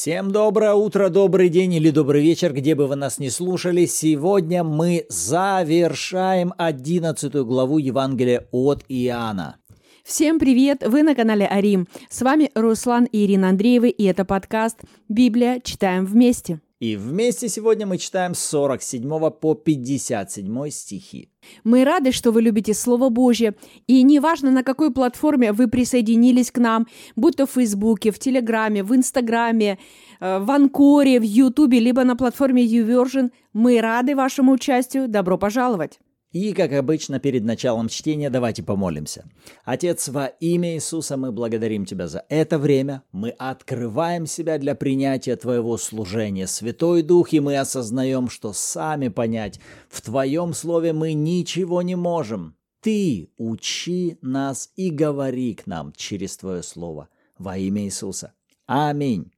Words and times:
Всем 0.00 0.30
доброе 0.30 0.72
утро, 0.72 1.10
добрый 1.10 1.50
день 1.50 1.74
или 1.74 1.90
добрый 1.90 2.22
вечер, 2.22 2.54
где 2.54 2.74
бы 2.74 2.86
вы 2.86 2.96
нас 2.96 3.18
не 3.18 3.28
слушали. 3.28 3.84
Сегодня 3.84 4.64
мы 4.64 5.04
завершаем 5.10 6.54
11 6.56 7.34
главу 7.44 7.76
Евангелия 7.76 8.48
от 8.50 8.82
Иоанна. 8.88 9.56
Всем 10.02 10.38
привет! 10.38 10.82
Вы 10.86 11.02
на 11.02 11.14
канале 11.14 11.46
Арим. 11.46 11.86
С 12.08 12.22
вами 12.22 12.50
Руслан 12.54 13.04
и 13.12 13.26
Ирина 13.26 13.50
Андреевы, 13.50 13.90
и 13.90 14.04
это 14.04 14.24
подкаст 14.24 14.78
«Библия. 15.10 15.60
Читаем 15.62 16.06
вместе». 16.06 16.60
И 16.80 16.96
вместе 16.96 17.50
сегодня 17.50 17.86
мы 17.86 17.98
читаем 17.98 18.34
с 18.34 18.40
47 18.40 19.30
по 19.30 19.54
57 19.54 20.70
стихи. 20.70 21.28
Мы 21.62 21.84
рады, 21.84 22.10
что 22.10 22.32
вы 22.32 22.40
любите 22.40 22.72
Слово 22.72 23.10
Божье, 23.10 23.54
и 23.86 24.02
неважно, 24.02 24.50
на 24.50 24.62
какой 24.62 24.90
платформе 24.90 25.52
вы 25.52 25.68
присоединились 25.68 26.50
к 26.50 26.56
нам, 26.56 26.86
будь 27.16 27.36
то 27.36 27.46
в 27.46 27.50
Фейсбуке, 27.50 28.10
в 28.10 28.18
Телеграме, 28.18 28.82
в 28.82 28.94
Инстаграме, 28.94 29.78
э, 30.20 30.38
в 30.38 30.50
Анкоре, 30.50 31.20
в 31.20 31.22
Ютубе, 31.22 31.80
либо 31.80 32.02
на 32.02 32.16
платформе 32.16 32.64
YouVersion, 32.64 33.30
мы 33.52 33.78
рады 33.82 34.16
вашему 34.16 34.52
участию. 34.52 35.06
Добро 35.06 35.36
пожаловать! 35.36 36.00
И, 36.32 36.52
как 36.52 36.72
обычно, 36.72 37.18
перед 37.18 37.44
началом 37.44 37.88
чтения 37.88 38.30
давайте 38.30 38.62
помолимся. 38.62 39.24
Отец, 39.64 40.08
во 40.08 40.26
имя 40.26 40.74
Иисуса 40.74 41.16
мы 41.16 41.32
благодарим 41.32 41.84
Тебя 41.84 42.06
за 42.06 42.24
это 42.28 42.56
время. 42.58 43.02
Мы 43.10 43.30
открываем 43.30 44.26
себя 44.26 44.58
для 44.58 44.76
принятия 44.76 45.34
Твоего 45.34 45.76
служения. 45.76 46.46
Святой 46.46 47.02
Дух, 47.02 47.32
и 47.32 47.40
мы 47.40 47.58
осознаем, 47.58 48.28
что 48.28 48.52
сами 48.52 49.08
понять 49.08 49.58
в 49.88 50.00
Твоем 50.02 50.54
Слове 50.54 50.92
мы 50.92 51.14
ничего 51.14 51.82
не 51.82 51.96
можем. 51.96 52.54
Ты 52.80 53.30
учи 53.36 54.16
нас 54.22 54.70
и 54.76 54.90
говори 54.90 55.54
к 55.54 55.66
нам 55.66 55.92
через 55.96 56.36
Твое 56.36 56.62
Слово. 56.62 57.08
Во 57.38 57.58
имя 57.58 57.82
Иисуса. 57.82 58.34
Аминь. 58.66 59.32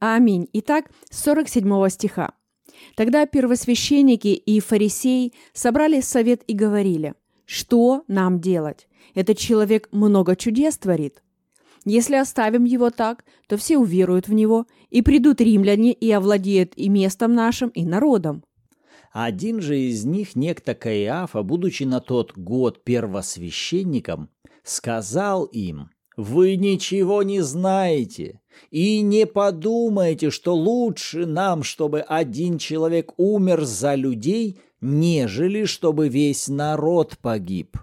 Аминь. 0.00 0.48
Итак, 0.52 0.90
47 1.10 1.88
стиха. 1.88 2.34
Тогда 2.94 3.26
первосвященники 3.26 4.28
и 4.28 4.60
фарисеи 4.60 5.32
собрали 5.52 6.00
совет 6.00 6.42
и 6.46 6.54
говорили, 6.54 7.14
что 7.44 8.04
нам 8.08 8.40
делать? 8.40 8.88
Этот 9.14 9.38
человек 9.38 9.88
много 9.92 10.36
чудес 10.36 10.76
творит. 10.78 11.22
Если 11.84 12.16
оставим 12.16 12.64
его 12.64 12.90
так, 12.90 13.24
то 13.48 13.56
все 13.56 13.78
уверуют 13.78 14.26
в 14.26 14.32
него, 14.32 14.66
и 14.90 15.02
придут 15.02 15.40
римляне 15.40 15.92
и 15.92 16.10
овладеют 16.10 16.72
и 16.74 16.88
местом 16.88 17.34
нашим, 17.34 17.68
и 17.68 17.84
народом. 17.84 18.42
Один 19.12 19.60
же 19.60 19.78
из 19.78 20.04
них, 20.04 20.34
некто 20.34 20.74
Каиафа, 20.74 21.42
будучи 21.42 21.84
на 21.84 22.00
тот 22.00 22.36
год 22.36 22.82
первосвященником, 22.82 24.30
сказал 24.64 25.44
им– 25.44 25.90
вы 26.16 26.56
ничего 26.56 27.22
не 27.22 27.40
знаете 27.40 28.40
и 28.70 29.00
не 29.02 29.26
подумайте, 29.26 30.30
что 30.30 30.54
лучше 30.54 31.26
нам, 31.26 31.62
чтобы 31.62 32.00
один 32.00 32.58
человек 32.58 33.12
умер 33.18 33.64
за 33.64 33.94
людей, 33.94 34.58
нежели 34.80 35.64
чтобы 35.64 36.08
весь 36.08 36.48
народ 36.48 37.18
погиб. 37.20 37.76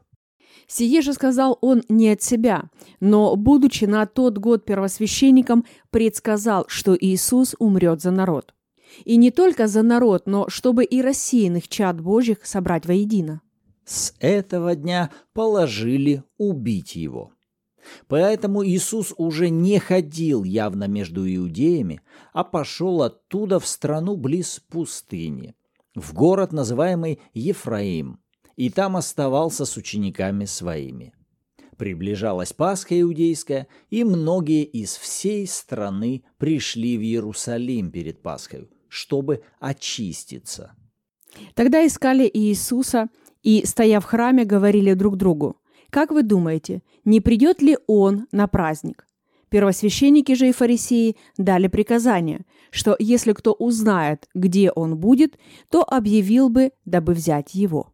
Сие 0.68 1.02
же 1.02 1.14
сказал 1.14 1.60
он 1.62 1.84
не 1.90 2.10
от 2.10 2.24
себя, 2.24 2.70
но, 3.00 3.36
будучи 3.36 3.86
на 3.86 4.06
тот 4.08 4.40
год 4.40 4.66
первосвященником, 4.66 5.66
предсказал, 5.92 6.66
что 6.68 6.98
Иисус 7.00 7.56
умрет 7.60 8.02
за 8.02 8.12
народ. 8.12 8.54
И 9.06 9.18
не 9.18 9.30
только 9.30 9.68
за 9.68 9.84
народ, 9.84 10.24
но 10.26 10.50
чтобы 10.50 10.84
и 10.84 11.02
рассеянных 11.02 11.68
чад 11.68 12.00
Божьих 12.00 12.46
собрать 12.46 12.86
воедино. 12.86 13.42
С 13.86 14.14
этого 14.20 14.76
дня 14.76 15.12
положили 15.34 16.24
убить 16.38 16.96
его. 16.96 17.32
Поэтому 18.08 18.66
Иисус 18.66 19.14
уже 19.18 19.50
не 19.50 19.80
ходил 19.80 20.44
явно 20.44 20.88
между 20.88 21.28
иудеями, 21.28 22.02
а 22.34 22.44
пошел 22.44 23.02
оттуда 23.02 23.60
в 23.60 23.68
страну 23.68 24.16
близ 24.16 24.62
пустыни, 24.70 25.56
в 25.96 26.14
город, 26.14 26.52
называемый 26.52 27.20
Ефраим, 27.34 28.20
и 28.56 28.70
там 28.70 28.96
оставался 28.96 29.66
с 29.66 29.78
учениками 29.78 30.46
своими. 30.46 31.14
Приближалась 31.78 32.54
Пасха 32.54 33.00
иудейская, 33.00 33.68
и 33.90 34.04
многие 34.04 34.64
из 34.64 34.96
всей 34.96 35.48
страны 35.48 36.24
пришли 36.38 36.98
в 36.98 37.02
Иерусалим 37.02 37.92
перед 37.92 38.22
Пасхой, 38.22 38.70
чтобы 38.88 39.44
очиститься. 39.60 40.76
Тогда 41.56 41.86
искали 41.86 42.30
Иисуса 42.32 43.10
и, 43.42 43.66
стоя 43.66 44.00
в 44.00 44.06
храме, 44.06 44.46
говорили 44.46 44.94
друг 44.94 45.18
другу, 45.18 45.58
как 45.94 46.10
вы 46.10 46.24
думаете, 46.24 46.82
не 47.06 47.22
придет 47.22 47.62
ли 47.62 47.78
он 47.86 48.26
на 48.32 48.48
праздник? 48.48 49.06
Первосвященники 49.50 50.34
же 50.34 50.50
и 50.50 50.52
фарисеи 50.52 51.16
дали 51.38 51.68
приказание, 51.68 52.46
что 52.72 52.96
если 52.98 53.34
кто 53.34 53.54
узнает, 53.54 54.28
где 54.34 54.72
он 54.72 54.98
будет, 54.98 55.38
то 55.70 55.84
объявил 55.84 56.50
бы, 56.50 56.72
дабы 56.86 57.14
взять 57.14 57.54
его. 57.54 57.94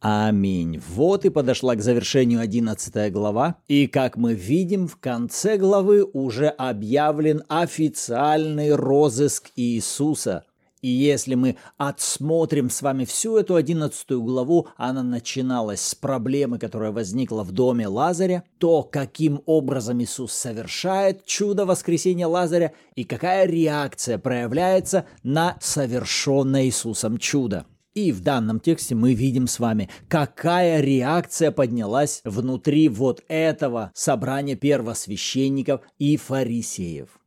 Аминь. 0.00 0.80
Вот 0.94 1.24
и 1.24 1.30
подошла 1.30 1.74
к 1.74 1.82
завершению 1.82 2.38
11 2.38 3.12
глава. 3.12 3.56
И 3.66 3.88
как 3.88 4.16
мы 4.16 4.34
видим, 4.34 4.86
в 4.86 4.96
конце 4.96 5.56
главы 5.56 6.04
уже 6.04 6.46
объявлен 6.46 7.42
официальный 7.48 8.76
розыск 8.76 9.50
Иисуса. 9.56 10.44
И 10.80 10.88
если 10.88 11.34
мы 11.34 11.56
отсмотрим 11.76 12.70
с 12.70 12.82
вами 12.82 13.04
всю 13.04 13.36
эту 13.36 13.56
одиннадцатую 13.56 14.22
главу, 14.22 14.68
она 14.76 15.02
начиналась 15.02 15.80
с 15.80 15.94
проблемы, 15.94 16.58
которая 16.58 16.92
возникла 16.92 17.42
в 17.42 17.52
доме 17.52 17.88
Лазаря, 17.88 18.44
то 18.58 18.82
каким 18.82 19.42
образом 19.46 20.00
Иисус 20.02 20.32
совершает 20.32 21.24
чудо 21.24 21.66
воскресения 21.66 22.28
Лазаря 22.28 22.72
и 22.94 23.04
какая 23.04 23.46
реакция 23.46 24.18
проявляется 24.18 25.06
на 25.22 25.56
совершенное 25.60 26.66
Иисусом 26.66 27.18
чудо. 27.18 27.66
И 27.94 28.12
в 28.12 28.20
данном 28.20 28.60
тексте 28.60 28.94
мы 28.94 29.14
видим 29.14 29.48
с 29.48 29.58
вами, 29.58 29.88
какая 30.08 30.80
реакция 30.80 31.50
поднялась 31.50 32.20
внутри 32.24 32.88
вот 32.88 33.24
этого 33.26 33.90
собрания 33.94 34.54
первосвященников 34.54 35.80
и 35.98 36.16
фарисеев. 36.16 37.17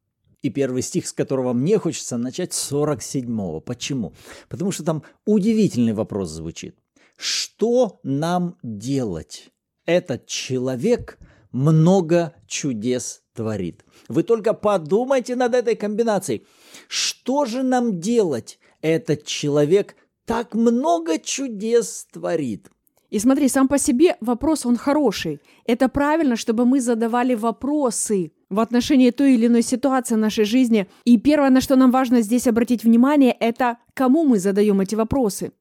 И 0.41 0.49
первый 0.49 0.81
стих, 0.81 1.07
с 1.07 1.13
которого 1.13 1.53
мне 1.53 1.77
хочется 1.77 2.17
начать, 2.17 2.51
47-го. 2.51 3.59
Почему? 3.59 4.13
Потому 4.49 4.71
что 4.71 4.83
там 4.83 5.03
удивительный 5.25 5.93
вопрос 5.93 6.29
звучит. 6.29 6.75
Что 7.15 7.99
нам 8.03 8.57
делать? 8.63 9.51
Этот 9.85 10.25
человек 10.25 11.19
много 11.51 12.33
чудес 12.47 13.21
творит. 13.33 13.85
Вы 14.07 14.23
только 14.23 14.53
подумайте 14.53 15.35
над 15.35 15.53
этой 15.53 15.75
комбинацией. 15.75 16.45
Что 16.87 17.45
же 17.45 17.61
нам 17.63 17.99
делать? 17.99 18.59
Этот 18.81 19.25
человек 19.25 19.95
так 20.25 20.55
много 20.55 21.19
чудес 21.19 22.07
творит. 22.11 22.69
И 23.09 23.19
смотри, 23.19 23.49
сам 23.49 23.67
по 23.67 23.77
себе 23.77 24.15
вопрос, 24.21 24.65
он 24.65 24.77
хороший. 24.77 25.39
Это 25.65 25.89
правильно, 25.89 26.35
чтобы 26.35 26.65
мы 26.65 26.79
задавали 26.79 27.35
вопросы 27.35 28.31
в 28.51 28.59
отношении 28.59 29.09
той 29.09 29.33
или 29.33 29.47
иной 29.47 29.63
ситуации 29.63 30.15
нашей 30.15 30.43
жизни. 30.43 30.87
И 31.05 31.17
первое, 31.17 31.49
на 31.49 31.61
что 31.61 31.75
нам 31.75 31.89
важно 31.89 32.21
здесь 32.21 32.45
обратить 32.45 32.83
внимание, 32.83 33.31
это 33.31 33.77
кому 33.93 34.25
мы 34.25 34.37
задаем 34.37 34.81
эти 34.81 34.93
вопросы. 34.93 35.53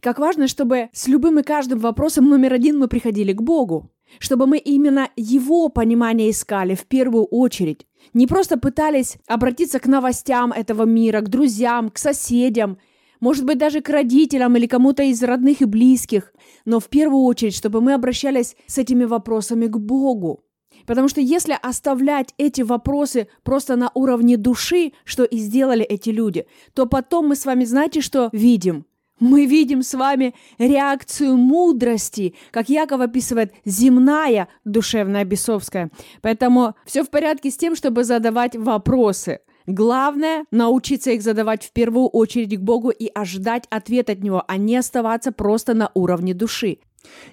Как 0.00 0.18
важно, 0.18 0.48
чтобы 0.48 0.88
с 0.92 1.08
любым 1.08 1.40
и 1.40 1.42
каждым 1.42 1.80
вопросом 1.80 2.28
номер 2.28 2.54
один 2.54 2.78
мы 2.78 2.88
приходили 2.88 3.32
к 3.32 3.42
Богу. 3.42 3.90
Чтобы 4.20 4.46
мы 4.46 4.56
именно 4.56 5.10
Его 5.16 5.68
понимание 5.68 6.30
искали 6.30 6.74
в 6.74 6.86
первую 6.86 7.24
очередь. 7.24 7.86
Не 8.14 8.26
просто 8.26 8.56
пытались 8.56 9.18
обратиться 9.26 9.80
к 9.80 9.86
новостям 9.86 10.50
этого 10.50 10.84
мира, 10.84 11.20
к 11.20 11.28
друзьям, 11.28 11.90
к 11.90 11.98
соседям, 11.98 12.78
может 13.20 13.44
быть, 13.44 13.58
даже 13.58 13.80
к 13.80 13.88
родителям 13.88 14.56
или 14.56 14.66
кому-то 14.66 15.02
из 15.02 15.22
родных 15.22 15.60
и 15.60 15.64
близких, 15.64 16.32
но 16.64 16.78
в 16.78 16.88
первую 16.88 17.24
очередь, 17.24 17.54
чтобы 17.54 17.80
мы 17.80 17.94
обращались 17.94 18.56
с 18.66 18.78
этими 18.78 19.04
вопросами 19.04 19.66
к 19.66 19.76
Богу. 19.76 20.44
Потому 20.86 21.08
что 21.08 21.20
если 21.20 21.56
оставлять 21.60 22.34
эти 22.38 22.62
вопросы 22.62 23.28
просто 23.42 23.76
на 23.76 23.90
уровне 23.94 24.36
души, 24.36 24.92
что 25.04 25.24
и 25.24 25.38
сделали 25.38 25.84
эти 25.84 26.10
люди, 26.10 26.46
то 26.74 26.86
потом 26.86 27.28
мы 27.28 27.36
с 27.36 27.46
вами 27.46 27.64
знаете, 27.64 28.00
что 28.00 28.30
видим? 28.32 28.86
Мы 29.20 29.46
видим 29.46 29.82
с 29.82 29.94
вами 29.94 30.34
реакцию 30.58 31.36
мудрости, 31.36 32.34
как 32.52 32.68
Яков 32.68 33.00
описывает, 33.00 33.52
земная, 33.64 34.48
душевная, 34.64 35.24
бесовская. 35.24 35.90
Поэтому 36.22 36.74
все 36.84 37.02
в 37.02 37.10
порядке 37.10 37.50
с 37.50 37.56
тем, 37.56 37.74
чтобы 37.74 38.04
задавать 38.04 38.54
вопросы. 38.54 39.40
Главное– 39.66 40.46
научиться 40.50 41.10
их 41.10 41.22
задавать 41.22 41.64
в 41.64 41.72
первую 41.72 42.06
очередь 42.06 42.56
к 42.56 42.62
Богу 42.62 42.90
и 42.90 43.10
ожидать 43.12 43.64
ответ 43.68 44.08
от 44.08 44.22
Него, 44.22 44.42
а 44.46 44.56
не 44.56 44.76
оставаться 44.76 45.30
просто 45.30 45.74
на 45.74 45.90
уровне 45.92 46.32
души. 46.32 46.78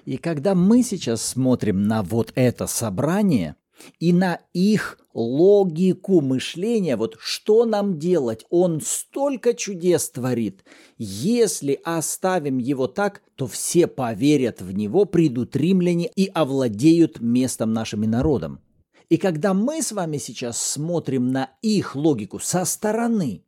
И 0.04 0.16
когда 0.16 0.54
мы 0.54 0.82
сейчас 0.82 1.22
смотрим 1.22 1.82
на 1.82 2.02
вот 2.02 2.32
это 2.34 2.66
собрание 2.66 3.56
и 3.98 4.12
на 4.12 4.40
их 4.52 4.98
логику 5.12 6.20
мышления, 6.20 6.96
вот 6.96 7.16
что 7.18 7.64
нам 7.64 7.98
делать, 7.98 8.44
он 8.50 8.80
столько 8.80 9.54
чудес 9.54 10.10
творит. 10.10 10.64
Если 10.98 11.80
оставим 11.84 12.58
его 12.58 12.86
так, 12.86 13.22
то 13.34 13.46
все 13.46 13.86
поверят 13.86 14.60
в 14.60 14.72
него, 14.72 15.04
придут 15.04 15.56
римляне 15.56 16.10
и 16.14 16.26
овладеют 16.26 17.20
местом 17.20 17.72
нашим 17.72 18.04
и 18.04 18.06
народом. 18.06 18.60
И 19.08 19.18
когда 19.18 19.54
мы 19.54 19.82
с 19.82 19.92
вами 19.92 20.18
сейчас 20.18 20.60
смотрим 20.60 21.30
на 21.30 21.50
их 21.62 21.94
логику 21.94 22.38
со 22.38 22.64
стороны, 22.64 23.44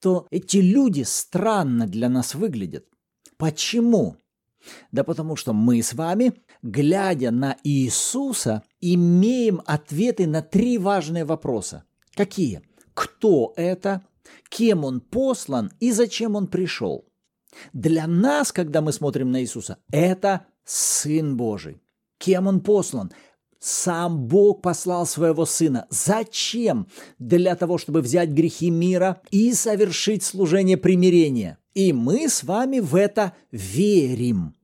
то 0.00 0.26
эти 0.30 0.58
люди 0.58 1.02
странно 1.02 1.86
для 1.86 2.08
нас 2.08 2.34
выглядят. 2.34 2.86
Почему? 3.38 4.16
Да 4.92 5.04
потому 5.04 5.36
что 5.36 5.52
мы 5.52 5.82
с 5.82 5.94
вами, 5.94 6.34
глядя 6.62 7.30
на 7.30 7.56
Иисуса, 7.62 8.62
имеем 8.80 9.62
ответы 9.66 10.26
на 10.26 10.42
три 10.42 10.78
важные 10.78 11.24
вопроса. 11.24 11.84
Какие? 12.14 12.62
Кто 12.94 13.52
это? 13.56 14.02
Кем 14.48 14.84
он 14.84 15.00
послан 15.00 15.70
и 15.80 15.92
зачем 15.92 16.34
он 16.34 16.46
пришел? 16.46 17.06
Для 17.72 18.06
нас, 18.06 18.52
когда 18.52 18.80
мы 18.80 18.92
смотрим 18.92 19.30
на 19.30 19.40
Иисуса, 19.42 19.78
это 19.90 20.46
Сын 20.64 21.36
Божий. 21.36 21.80
Кем 22.18 22.46
он 22.46 22.60
послан? 22.60 23.12
Сам 23.58 24.26
Бог 24.26 24.62
послал 24.62 25.06
своего 25.06 25.46
Сына. 25.46 25.86
Зачем? 25.90 26.88
Для 27.18 27.56
того, 27.56 27.78
чтобы 27.78 28.00
взять 28.00 28.30
грехи 28.30 28.70
мира 28.70 29.22
и 29.30 29.52
совершить 29.54 30.22
служение 30.22 30.76
примирения. 30.76 31.58
И 31.74 31.92
мы 31.92 32.28
с 32.28 32.42
вами 32.42 32.80
в 32.80 32.94
это 32.94 33.34
верим. 33.50 34.55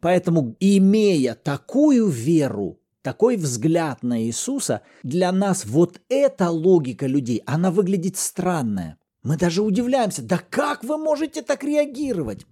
Поэтому, 0.00 0.56
имея 0.60 1.34
такую 1.34 2.08
веру, 2.08 2.78
такой 3.02 3.36
взгляд 3.36 4.02
на 4.02 4.22
Иисуса, 4.22 4.82
для 5.02 5.32
нас 5.32 5.64
вот 5.64 6.00
эта 6.08 6.50
логика 6.50 7.06
людей, 7.06 7.42
она 7.46 7.70
выглядит 7.70 8.16
странная. 8.16 8.98
Мы 9.22 9.36
даже 9.36 9.62
удивляемся, 9.62 10.22
да 10.22 10.38
как 10.38 10.82
вы 10.82 10.96
можете 10.96 11.42
так 11.42 11.62
реагировать? 11.64 12.46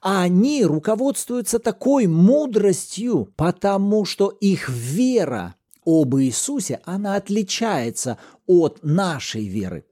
А 0.00 0.22
они 0.22 0.64
руководствуются 0.64 1.58
такой 1.58 2.06
мудростью, 2.06 3.32
потому 3.36 4.04
что 4.04 4.28
их 4.28 4.68
вера 4.68 5.56
об 5.84 6.16
Иисусе, 6.16 6.80
она 6.84 7.16
отличается 7.16 8.18
от 8.46 8.80
нашей 8.82 9.46
веры. 9.48 9.84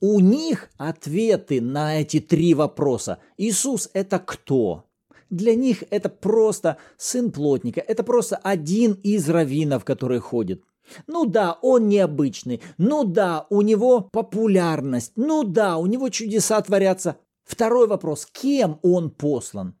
У 0.00 0.20
них 0.20 0.70
ответы 0.76 1.60
на 1.60 2.00
эти 2.00 2.20
три 2.20 2.54
вопроса. 2.54 3.18
Иисус– 3.36 3.88
это 3.92 4.18
кто? 4.18 4.85
Для 5.30 5.54
них 5.54 5.82
это 5.90 6.08
просто 6.08 6.76
сын 6.96 7.32
плотника, 7.32 7.80
это 7.80 8.02
просто 8.02 8.36
один 8.36 8.92
из 8.92 9.28
раввинов, 9.28 9.84
который 9.84 10.20
ходит. 10.20 10.62
Ну 11.06 11.26
да, 11.26 11.58
он 11.62 11.88
необычный, 11.88 12.62
ну 12.78 13.02
да, 13.04 13.46
у 13.50 13.62
него 13.62 14.02
популярность, 14.12 15.12
ну 15.16 15.42
да, 15.42 15.78
у 15.78 15.86
него 15.86 16.10
чудеса 16.10 16.60
творятся. 16.60 17.16
Второй 17.44 17.88
вопрос, 17.88 18.26
кем 18.30 18.78
он 18.82 19.10
послан? 19.10 19.76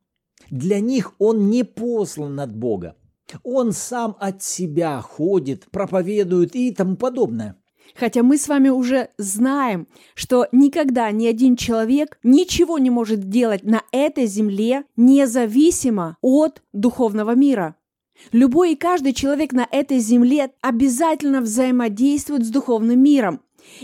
Для 0.50 0.80
них 0.80 1.14
он 1.18 1.48
не 1.48 1.64
послан 1.64 2.38
от 2.40 2.54
Бога. 2.54 2.96
Он 3.42 3.72
сам 3.72 4.16
от 4.20 4.42
себя 4.42 5.00
ходит, 5.00 5.66
проповедует 5.70 6.54
и 6.54 6.72
тому 6.72 6.96
подобное. 6.96 7.56
Хотя 7.98 8.22
мы 8.22 8.36
с 8.36 8.48
вами 8.48 8.68
уже 8.68 9.08
знаем, 9.16 9.88
что 10.14 10.46
никогда 10.52 11.10
ни 11.10 11.26
один 11.26 11.56
человек 11.56 12.18
ничего 12.22 12.78
не 12.78 12.90
может 12.90 13.28
делать 13.30 13.64
на 13.64 13.82
этой 13.90 14.26
земле 14.26 14.84
независимо 14.96 16.16
от 16.20 16.62
духовного 16.72 17.34
мира. 17.34 17.76
Любой 18.32 18.72
и 18.72 18.76
каждый 18.76 19.12
человек 19.12 19.52
на 19.52 19.66
этой 19.70 19.98
земле 19.98 20.50
обязательно 20.60 21.40
взаимодействует 21.40 22.44
с 22.44 22.50
духовным 22.50 23.02
миром. 23.02 23.40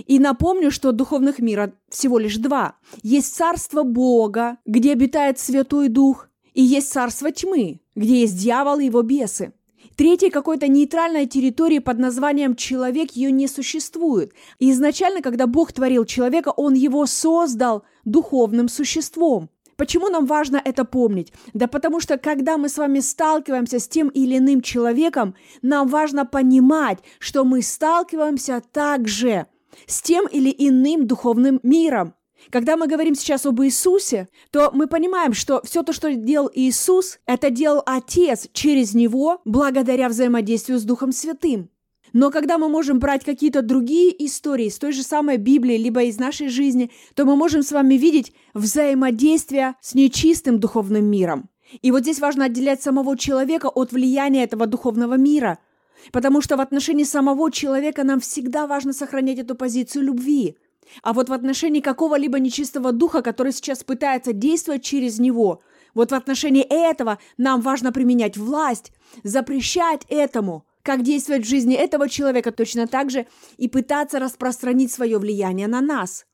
И 0.06 0.18
напомню, 0.18 0.70
что 0.70 0.92
духовных 0.92 1.38
мира 1.38 1.72
всего 1.88 2.18
лишь 2.18 2.36
два. 2.36 2.76
Есть 3.02 3.34
царство 3.34 3.82
Бога, 3.82 4.58
где 4.64 4.92
обитает 4.92 5.38
Святой 5.38 5.88
Дух, 5.88 6.28
и 6.54 6.62
есть 6.62 6.92
царство 6.92 7.30
тьмы, 7.30 7.80
где 7.94 8.20
есть 8.20 8.38
дьявол 8.38 8.78
и 8.78 8.86
его 8.86 9.02
бесы. 9.02 9.52
Третьей 9.96 10.30
какой-то 10.30 10.68
нейтральной 10.68 11.26
территории 11.26 11.78
под 11.78 11.98
названием 11.98 12.56
«человек» 12.56 13.12
ее 13.12 13.30
не 13.30 13.46
существует. 13.46 14.32
Изначально, 14.58 15.22
когда 15.22 15.46
Бог 15.46 15.72
творил 15.72 16.04
человека, 16.04 16.50
Он 16.50 16.74
его 16.74 17.06
создал 17.06 17.84
духовным 18.04 18.68
существом. 18.68 19.50
Почему 19.76 20.08
нам 20.08 20.26
важно 20.26 20.60
это 20.64 20.84
помнить? 20.84 21.32
Да 21.54 21.66
потому 21.66 22.00
что, 22.00 22.16
когда 22.16 22.56
мы 22.56 22.68
с 22.68 22.78
вами 22.78 23.00
сталкиваемся 23.00 23.78
с 23.78 23.88
тем 23.88 24.08
или 24.08 24.38
иным 24.38 24.60
человеком, 24.60 25.34
нам 25.60 25.88
важно 25.88 26.24
понимать, 26.24 26.98
что 27.18 27.44
мы 27.44 27.62
сталкиваемся 27.62 28.62
также 28.72 29.46
с 29.86 30.02
тем 30.02 30.26
или 30.26 30.54
иным 30.56 31.06
духовным 31.06 31.58
миром. 31.62 32.14
Когда 32.50 32.76
мы 32.76 32.86
говорим 32.86 33.14
сейчас 33.14 33.46
об 33.46 33.60
Иисусе, 33.62 34.28
то 34.50 34.70
мы 34.72 34.86
понимаем, 34.86 35.32
что 35.32 35.62
все 35.64 35.82
то, 35.82 35.92
что 35.92 36.14
делал 36.14 36.50
Иисус, 36.52 37.18
это 37.26 37.50
делал 37.50 37.82
Отец 37.86 38.48
через 38.52 38.94
Него, 38.94 39.40
благодаря 39.44 40.08
взаимодействию 40.08 40.78
с 40.78 40.84
Духом 40.84 41.12
Святым. 41.12 41.70
Но 42.12 42.30
когда 42.30 42.58
мы 42.58 42.68
можем 42.68 42.98
брать 42.98 43.24
какие-то 43.24 43.62
другие 43.62 44.14
истории 44.26 44.68
с 44.68 44.78
той 44.78 44.92
же 44.92 45.02
самой 45.02 45.38
Библии, 45.38 45.78
либо 45.78 46.02
из 46.02 46.18
нашей 46.18 46.48
жизни, 46.48 46.90
то 47.14 47.24
мы 47.24 47.36
можем 47.36 47.62
с 47.62 47.72
вами 47.72 47.94
видеть 47.94 48.32
взаимодействие 48.54 49.76
с 49.80 49.94
нечистым 49.94 50.60
духовным 50.60 51.06
миром. 51.06 51.48
И 51.80 51.90
вот 51.90 52.02
здесь 52.02 52.20
важно 52.20 52.46
отделять 52.46 52.82
самого 52.82 53.16
человека 53.16 53.68
от 53.68 53.92
влияния 53.92 54.44
этого 54.44 54.66
духовного 54.66 55.14
мира, 55.14 55.58
потому 56.12 56.42
что 56.42 56.56
в 56.56 56.60
отношении 56.60 57.04
самого 57.04 57.50
человека 57.50 58.04
нам 58.04 58.20
всегда 58.20 58.66
важно 58.66 58.92
сохранять 58.92 59.38
эту 59.38 59.54
позицию 59.54 60.04
любви. 60.04 60.56
А 61.02 61.12
вот 61.12 61.28
в 61.28 61.32
отношении 61.32 61.80
какого-либо 61.80 62.38
нечистого 62.38 62.92
духа, 62.92 63.22
который 63.22 63.52
сейчас 63.52 63.84
пытается 63.84 64.32
действовать 64.32 64.84
через 64.84 65.18
него, 65.18 65.62
вот 65.94 66.10
в 66.10 66.14
отношении 66.14 66.62
этого 66.62 67.18
нам 67.36 67.60
важно 67.60 67.92
применять 67.92 68.36
власть, 68.36 68.92
запрещать 69.22 70.02
этому– 70.08 70.66
как 70.82 71.02
действовать 71.02 71.44
в 71.44 71.48
жизни 71.48 71.74
этого 71.74 72.08
человека 72.08 72.52
точно 72.52 72.86
так 72.86 73.10
же 73.10 73.26
и 73.56 73.68
пытаться 73.68 74.18
распространить 74.18 74.92
свое 74.92 75.18
влияние 75.18 75.68
на 75.68 75.80
нас. 75.80 76.26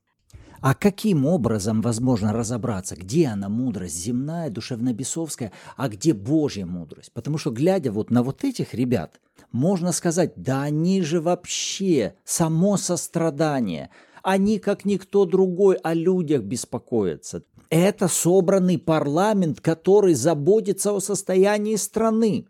А 0.61 0.75
каким 0.75 1.25
образом 1.25 1.81
возможно 1.83 2.33
разобраться, 2.33 2.97
где 2.97 3.29
она 3.29 3.49
мудрость 3.49 3.97
земная, 3.97 4.51
душевно-бесовская, 4.51 5.53
а 5.77 5.89
где 5.89 6.13
Божья 6.13 6.67
мудрость? 6.67 7.13
Потому 7.13 7.39
что, 7.39 7.51
глядя 7.51 7.93
вот 7.93 8.11
на 8.11 8.25
вот 8.25 8.43
этих 8.43 8.75
ребят, 8.75 9.21
можно 9.53 9.93
сказать, 9.93 10.33
да 10.35 10.63
они 10.63 11.01
же 11.03 11.21
вообще 11.21 12.17
само 12.25 12.77
сострадание. 12.77 13.91
Они, 14.31 14.59
как 14.59 14.85
никто 14.85 15.25
другой, 15.25 15.77
о 15.77 15.95
людях 15.95 16.43
беспокоятся. 16.43 17.45
Это 17.71 18.09
собранный 18.09 18.77
парламент, 18.77 19.63
который 19.63 20.13
заботится 20.13 20.93
о 20.93 21.01
состоянии 21.01 21.77
страны. 21.77 22.47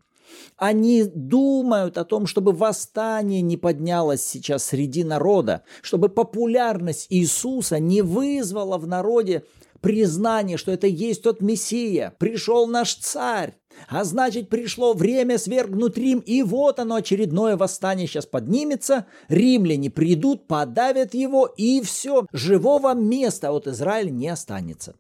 Они 0.56 1.04
думают 1.04 1.97
о 1.97 2.04
том, 2.04 2.26
чтобы 2.26 2.50
восстание 2.50 3.42
не 3.42 3.56
поднялось 3.56 4.26
сейчас 4.26 4.64
среди 4.64 5.04
народа, 5.04 5.62
чтобы 5.80 6.08
популярность 6.08 7.06
Иисуса 7.11 7.78
не 7.78 8.02
вызвала 8.02 8.76
в 8.76 8.88
народе 8.88 9.44
признание, 9.80 10.56
что 10.56 10.73
это 10.73 10.88
есть 10.88 11.23
тот 11.23 11.40
Мессия, 11.40 12.12
пришел 12.18 12.66
наш 12.66 12.97
царь. 12.97 13.54
А 13.88 14.04
значит, 14.04 14.49
пришло 14.49 14.94
время 14.94 15.38
свергнуть 15.38 15.97
Рим, 15.97 16.18
и 16.20 16.42
вот 16.42 16.78
оно, 16.78 16.97
очередное 16.97 17.56
восстание 17.56 18.06
сейчас 18.06 18.26
поднимется, 18.26 19.06
римляне 19.28 19.90
придут, 19.90 20.47
подавят 20.47 21.14
его, 21.14 21.47
и 21.47 21.80
все, 21.82 22.26
живого 22.32 22.94
места 22.94 23.52
от 23.52 23.66
Израиля 23.66 24.11
не 24.11 24.28
останется. 24.28 24.94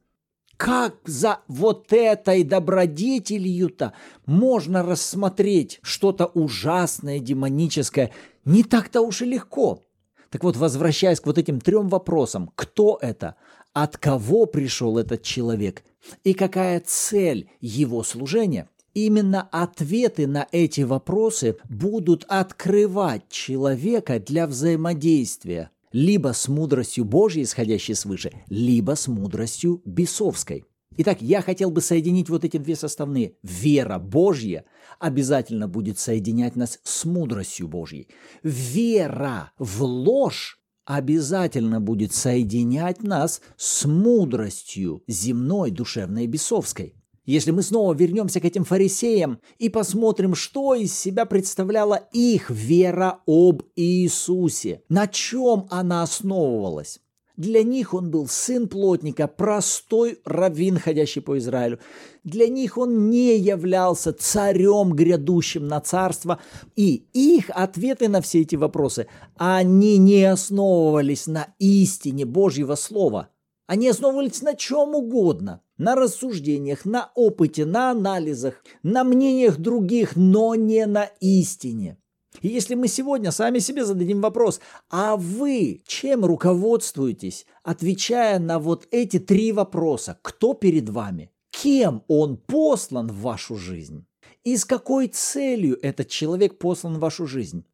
Как 0.56 0.96
за 1.04 1.38
вот 1.46 1.92
этой 1.92 2.42
добродетелью-то 2.42 3.92
можно 4.26 4.82
рассмотреть 4.82 5.78
что-то 5.82 6.26
ужасное, 6.26 7.20
демоническое? 7.20 8.10
Не 8.44 8.64
так-то 8.64 9.02
уж 9.02 9.22
и 9.22 9.24
легко. 9.24 9.84
Так 10.30 10.44
вот, 10.44 10.56
возвращаясь 10.56 11.20
к 11.20 11.26
вот 11.26 11.38
этим 11.38 11.60
трем 11.60 11.88
вопросам. 11.88 12.50
Кто 12.54 12.98
это? 13.00 13.36
От 13.80 13.96
кого 13.96 14.46
пришел 14.46 14.98
этот 14.98 15.22
человек? 15.22 15.84
И 16.24 16.34
какая 16.34 16.82
цель 16.84 17.48
его 17.60 18.02
служения? 18.02 18.68
Именно 18.92 19.42
ответы 19.52 20.26
на 20.26 20.48
эти 20.50 20.80
вопросы 20.80 21.58
будут 21.68 22.24
открывать 22.26 23.28
человека 23.28 24.18
для 24.18 24.48
взаимодействия 24.48 25.70
либо 25.92 26.32
с 26.32 26.48
мудростью 26.48 27.04
Божьей, 27.04 27.44
исходящей 27.44 27.94
свыше, 27.94 28.32
либо 28.48 28.96
с 28.96 29.06
мудростью 29.06 29.80
бесовской. 29.84 30.64
Итак, 30.96 31.22
я 31.22 31.40
хотел 31.40 31.70
бы 31.70 31.80
соединить 31.80 32.28
вот 32.28 32.44
эти 32.44 32.56
две 32.56 32.74
составные. 32.74 33.34
Вера 33.44 34.00
Божья 34.00 34.64
обязательно 34.98 35.68
будет 35.68 36.00
соединять 36.00 36.56
нас 36.56 36.80
с 36.82 37.04
мудростью 37.04 37.68
Божьей. 37.68 38.08
Вера 38.42 39.52
в 39.56 39.84
ложь 39.84 40.57
обязательно 40.88 41.82
будет 41.82 42.14
соединять 42.14 43.02
нас 43.02 43.42
с 43.58 43.84
мудростью 43.84 45.02
земной, 45.06 45.70
душевной 45.70 46.24
и 46.24 46.26
бесовской. 46.26 46.94
Если 47.26 47.50
мы 47.50 47.62
снова 47.62 47.92
вернемся 47.92 48.40
к 48.40 48.46
этим 48.46 48.64
фарисеям 48.64 49.38
и 49.58 49.68
посмотрим, 49.68 50.34
что 50.34 50.74
из 50.74 50.98
себя 50.98 51.26
представляла 51.26 52.08
их 52.12 52.48
вера 52.48 53.20
об 53.26 53.64
Иисусе, 53.76 54.80
на 54.88 55.06
чем 55.06 55.66
она 55.68 56.02
основывалась. 56.02 57.00
Для 57.38 57.62
них 57.62 57.94
он 57.94 58.10
был 58.10 58.26
сын 58.26 58.66
плотника, 58.66 59.28
простой 59.28 60.20
раввин, 60.24 60.76
ходящий 60.76 61.22
по 61.22 61.38
Израилю. 61.38 61.78
Для 62.24 62.48
них 62.48 62.76
он 62.76 63.10
не 63.10 63.38
являлся 63.38 64.12
царем, 64.12 64.92
грядущим 64.92 65.68
на 65.68 65.80
царство. 65.80 66.40
И 66.74 67.06
их 67.12 67.48
ответы 67.50 68.08
на 68.08 68.20
все 68.22 68.40
эти 68.40 68.56
вопросы, 68.56 69.06
они 69.36 69.98
не 69.98 70.24
основывались 70.24 71.28
на 71.28 71.54
истине 71.60 72.24
Божьего 72.24 72.74
Слова. 72.74 73.28
Они 73.68 73.88
основывались 73.88 74.42
на 74.42 74.56
чем 74.56 74.96
угодно. 74.96 75.62
На 75.76 75.94
рассуждениях, 75.94 76.84
на 76.84 77.12
опыте, 77.14 77.64
на 77.64 77.92
анализах, 77.92 78.64
на 78.82 79.04
мнениях 79.04 79.58
других, 79.58 80.16
но 80.16 80.56
не 80.56 80.86
на 80.86 81.04
истине. 81.20 81.98
И 82.42 82.48
если 82.48 82.74
мы 82.74 82.88
сегодня 82.88 83.30
сами 83.32 83.58
себе 83.58 83.84
зададим 83.84 84.20
вопрос, 84.20 84.60
а 84.90 85.16
вы 85.16 85.82
чем 85.86 86.24
руководствуетесь, 86.24 87.46
отвечая 87.62 88.38
на 88.38 88.58
вот 88.58 88.86
эти 88.90 89.18
три 89.18 89.52
вопроса? 89.52 90.18
Кто 90.22 90.54
перед 90.54 90.88
вами? 90.88 91.30
Кем 91.50 92.04
он 92.08 92.36
послан 92.36 93.08
в 93.08 93.20
вашу 93.20 93.56
жизнь? 93.56 94.06
И 94.44 94.56
с 94.56 94.64
какой 94.64 95.08
целью 95.08 95.78
этот 95.82 96.08
человек 96.08 96.58
послан 96.58 96.96
в 96.96 97.00
вашу 97.00 97.26
жизнь? 97.26 97.64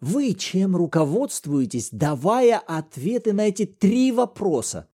Вы 0.00 0.34
чем 0.34 0.76
руководствуетесь, 0.76 1.90
давая 1.92 2.58
ответы 2.58 3.32
на 3.32 3.48
эти 3.48 3.66
три 3.66 4.12
вопроса? 4.12 4.88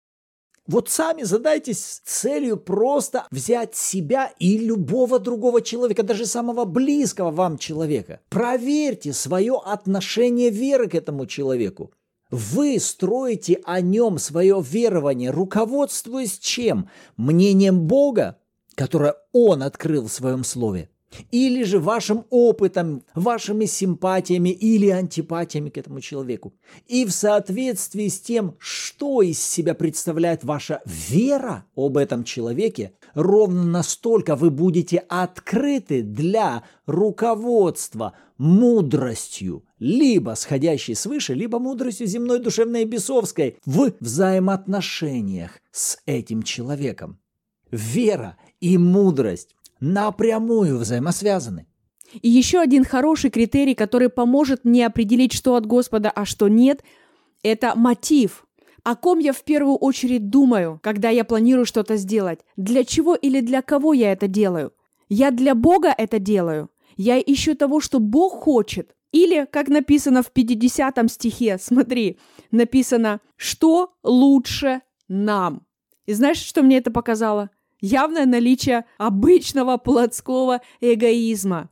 Вот 0.67 0.89
сами 0.89 1.21
задайтесь 1.21 2.01
целью 2.03 2.57
просто 2.57 3.27
взять 3.29 3.75
себя 3.75 4.33
и 4.39 4.57
любого 4.57 5.19
другого 5.19 5.61
человека, 5.61 6.01
даже 6.01 6.25
самого 6.25 6.65
близкого 6.65 7.29
вам 7.29 7.59
человека. 7.59 8.19
Проверьте 8.29 9.13
свое 9.13 9.61
отношение 9.63 10.49
веры 10.49 10.89
к 10.89 10.95
этому 10.95 11.27
человеку. 11.27 11.91
Вы 12.31 12.79
строите 12.79 13.61
о 13.63 13.79
нем 13.81 14.17
свое 14.17 14.59
верование, 14.67 15.29
руководствуясь 15.29 16.39
чем? 16.39 16.89
Мнением 17.15 17.81
Бога, 17.81 18.39
которое 18.73 19.15
Он 19.31 19.61
открыл 19.61 20.07
в 20.07 20.11
своем 20.11 20.43
слове– 20.43 20.89
или 21.31 21.63
же 21.63 21.79
вашим 21.79 22.25
опытом, 22.29 23.03
вашими 23.13 23.65
симпатиями 23.65 24.49
или 24.49 24.89
антипатиями 24.89 25.69
к 25.69 25.77
этому 25.77 26.01
человеку. 26.01 26.53
И 26.87 27.05
в 27.05 27.11
соответствии 27.11 28.07
с 28.07 28.19
тем, 28.19 28.55
что 28.57 29.21
из 29.21 29.41
себя 29.41 29.73
представляет 29.73 30.43
ваша 30.43 30.81
вера 30.85 31.65
об 31.75 31.97
этом 31.97 32.23
человеке, 32.23 32.93
ровно 33.13 33.63
настолько 33.63 34.35
вы 34.35 34.49
будете 34.49 34.97
открыты 34.97 36.01
для 36.01 36.63
руководства 36.85 38.13
мудростью, 38.37 39.63
либо 39.79 40.35
сходящей 40.35 40.95
свыше, 40.95 41.33
либо 41.33 41.59
мудростью 41.59 42.07
земной, 42.07 42.39
душевной 42.39 42.83
и 42.83 42.85
бесовской 42.85 43.57
в 43.65 43.93
взаимоотношениях 43.99 45.59
с 45.71 45.97
этим 46.05 46.43
человеком. 46.43 47.19
Вера 47.71 48.37
и 48.59 48.77
мудрость 48.77 49.55
напрямую 49.93 50.77
взаимосвязаны. 50.79 51.67
И 52.21 52.29
еще 52.29 52.59
один 52.59 52.83
хороший 52.83 53.29
критерий, 53.29 53.75
который 53.75 54.09
поможет 54.09 54.63
мне 54.65 54.85
определить, 54.85 55.33
что 55.33 55.55
от 55.55 55.65
Господа, 55.65 56.09
а 56.09 56.25
что 56.25 56.47
нет, 56.47 56.83
это 57.43 57.73
мотив. 57.75 58.47
О 58.83 58.95
ком 58.95 59.19
я 59.19 59.33
в 59.33 59.43
первую 59.43 59.75
очередь 59.77 60.29
думаю, 60.29 60.79
когда 60.81 61.09
я 61.09 61.25
планирую 61.25 61.65
что-то 61.65 61.97
сделать? 61.97 62.39
Для 62.55 62.83
чего 62.83 63.15
или 63.15 63.41
для 63.41 63.61
кого 63.61 63.93
я 63.93 64.11
это 64.11 64.27
делаю? 64.27 64.73
Я 65.09 65.31
для 65.31 65.55
Бога 65.55 65.93
это 65.95 66.19
делаю. 66.19 66.69
Я 66.95 67.19
ищу 67.19 67.55
того, 67.55 67.79
что 67.81 67.99
Бог 67.99 68.43
хочет. 68.43 68.95
Или, 69.11 69.47
как 69.51 69.69
написано 69.69 70.23
в 70.23 70.31
50 70.31 71.11
стихе, 71.11 71.57
смотри, 71.59 72.19
написано, 72.51 73.21
что 73.35 73.93
лучше 74.03 74.81
нам. 75.07 75.65
И 76.05 76.13
знаешь, 76.13 76.37
что 76.37 76.63
мне 76.63 76.77
это 76.77 76.91
показало? 76.91 77.49
Явное 77.85 78.25
наличие 78.25 78.85
обычного 78.97 79.77
плотского 79.77 80.61
эгоизма. 80.81 81.69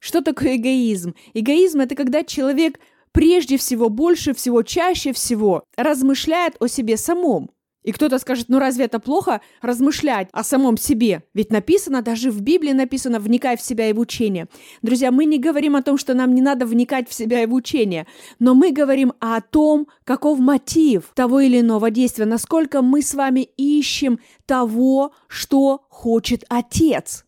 Что 0.00 0.20
такое 0.20 0.56
эгоизм? 0.56 1.14
Эгоизм– 1.32 1.80
это 1.80 1.94
когда 1.94 2.24
человек 2.24 2.80
прежде 3.12 3.56
всего, 3.56 3.88
больше 3.88 4.34
всего, 4.34 4.62
чаще 4.62 5.12
всего 5.12 5.64
размышляет 5.76 6.56
о 6.60 6.66
себе 6.66 6.96
самом– 6.96 7.50
и 7.82 7.92
кто-то 7.92 8.18
скажет, 8.18 8.46
ну 8.48 8.58
разве 8.58 8.84
это 8.84 8.98
плохо 9.00 9.40
размышлять 9.60 10.28
о 10.32 10.44
самом 10.44 10.76
себе? 10.76 11.24
Ведь 11.34 11.50
написано, 11.50 12.02
даже 12.02 12.30
в 12.30 12.40
Библии 12.40 12.72
написано, 12.72 13.18
вникай 13.18 13.56
в 13.56 13.62
себя 13.62 13.90
и 13.90 13.92
в 13.92 13.98
учение. 13.98 14.48
Друзья, 14.82 15.10
мы 15.10 15.24
не 15.24 15.38
говорим 15.38 15.76
о 15.76 15.82
том, 15.82 15.98
что 15.98 16.14
нам 16.14 16.34
не 16.34 16.42
надо 16.42 16.64
вникать 16.64 17.08
в 17.08 17.14
себя 17.14 17.42
и 17.42 17.46
в 17.46 17.54
учение, 17.54 18.06
но 18.38 18.54
мы 18.54 18.70
говорим 18.70 19.12
о 19.20 19.40
том, 19.40 19.88
каков 20.04 20.38
мотив 20.38 21.10
того 21.14 21.40
или 21.40 21.60
иного 21.60 21.90
действия, 21.90 22.26
насколько 22.26 22.82
мы 22.82 23.02
с 23.02 23.14
вами 23.14 23.40
ищем 23.56 24.20
того, 24.46 25.12
что 25.28 25.84
хочет 25.88 26.44
Отец. 26.48 27.24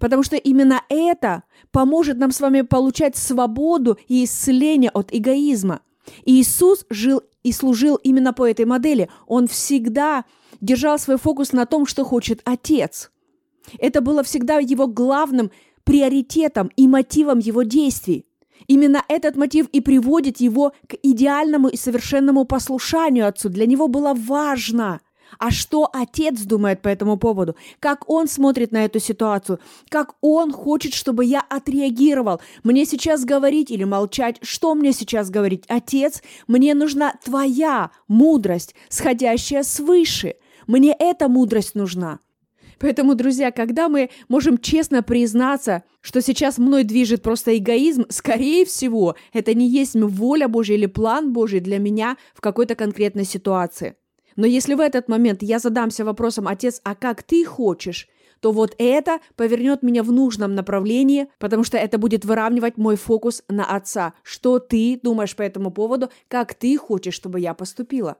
Потому 0.00 0.22
что 0.22 0.36
именно 0.36 0.82
это 0.88 1.44
поможет 1.70 2.18
нам 2.18 2.30
с 2.30 2.40
вами 2.40 2.62
получать 2.62 3.16
свободу 3.16 3.98
и 4.08 4.24
исцеление 4.24 4.90
от 4.90 5.08
эгоизма. 5.12 5.80
Иисус 6.24 6.86
жил 6.90 7.22
и 7.42 7.52
служил 7.52 7.96
именно 7.96 8.32
по 8.32 8.48
этой 8.48 8.64
модели. 8.64 9.08
Он 9.26 9.46
всегда 9.46 10.24
держал 10.60 10.98
свой 10.98 11.18
фокус 11.18 11.52
на 11.52 11.66
том, 11.66 11.86
что 11.86 12.04
хочет 12.04 12.40
Отец. 12.44 13.10
Это 13.78 14.00
было 14.00 14.22
всегда 14.22 14.58
его 14.58 14.86
главным 14.86 15.50
приоритетом 15.84 16.70
и 16.76 16.88
мотивом 16.88 17.38
его 17.38 17.62
действий. 17.62 18.26
Именно 18.66 19.02
этот 19.08 19.36
мотив 19.36 19.68
и 19.68 19.80
приводит 19.80 20.38
его 20.40 20.72
к 20.88 20.96
идеальному 21.02 21.68
и 21.68 21.76
совершенному 21.76 22.44
послушанию 22.44 23.26
Отцу. 23.28 23.48
Для 23.48 23.66
него 23.66 23.88
было 23.88 24.14
важно– 24.14 25.00
а 25.38 25.50
что 25.50 25.88
отец 25.92 26.40
думает 26.40 26.82
по 26.82 26.88
этому 26.88 27.16
поводу? 27.16 27.56
Как 27.80 28.08
он 28.08 28.28
смотрит 28.28 28.72
на 28.72 28.84
эту 28.84 28.98
ситуацию? 28.98 29.60
Как 29.88 30.14
он 30.20 30.52
хочет, 30.52 30.94
чтобы 30.94 31.24
я 31.24 31.40
отреагировал? 31.40 32.40
Мне 32.64 32.86
сейчас 32.86 33.24
говорить 33.24 33.70
или 33.70 33.84
молчать? 33.84 34.38
Что 34.42 34.74
мне 34.74 34.92
сейчас 34.92 35.30
говорить? 35.30 35.64
Отец, 35.68 36.22
мне 36.46 36.74
нужна 36.74 37.14
твоя 37.24 37.90
мудрость, 38.08 38.74
сходящая 38.88 39.62
свыше. 39.62 40.36
Мне 40.66 40.94
эта 40.98 41.28
мудрость 41.28 41.74
нужна. 41.74 42.20
Поэтому, 42.78 43.14
друзья, 43.14 43.50
когда 43.50 43.88
мы 43.88 44.10
можем 44.28 44.58
честно 44.58 45.02
признаться, 45.02 45.82
что 46.00 46.22
сейчас 46.22 46.58
мной 46.58 46.84
движет 46.84 47.22
просто 47.22 47.56
эгоизм, 47.56 48.06
скорее 48.08 48.64
всего, 48.64 49.16
это 49.32 49.52
не 49.54 49.68
есть 49.68 49.94
воля 49.94 50.48
Божья 50.48 50.74
или 50.74 50.86
план 50.86 51.32
Божий 51.32 51.60
для 51.60 51.78
меня 51.78 52.16
в 52.34 52.40
какой-то 52.40 52.76
конкретной 52.76 53.24
ситуации. 53.24 53.96
Но 54.38 54.46
если 54.46 54.74
в 54.74 54.80
этот 54.80 55.08
момент 55.08 55.42
я 55.42 55.58
задамся 55.58 56.04
вопросом, 56.04 56.46
отец, 56.46 56.80
а 56.84 56.94
как 56.94 57.24
ты 57.24 57.44
хочешь, 57.44 58.08
то 58.38 58.52
вот 58.52 58.72
это 58.78 59.18
повернет 59.34 59.82
меня 59.82 60.04
в 60.04 60.12
нужном 60.12 60.54
направлении, 60.54 61.26
потому 61.40 61.64
что 61.64 61.76
это 61.76 61.98
будет 61.98 62.24
выравнивать 62.24 62.76
мой 62.76 62.94
фокус 62.94 63.42
на 63.48 63.64
отца. 63.64 64.14
Что 64.22 64.60
ты 64.60 65.00
думаешь 65.02 65.34
по 65.34 65.42
этому 65.42 65.72
поводу, 65.72 66.10
как 66.28 66.54
ты 66.54 66.78
хочешь, 66.78 67.14
чтобы 67.14 67.40
я 67.40 67.52
поступила? 67.52 68.16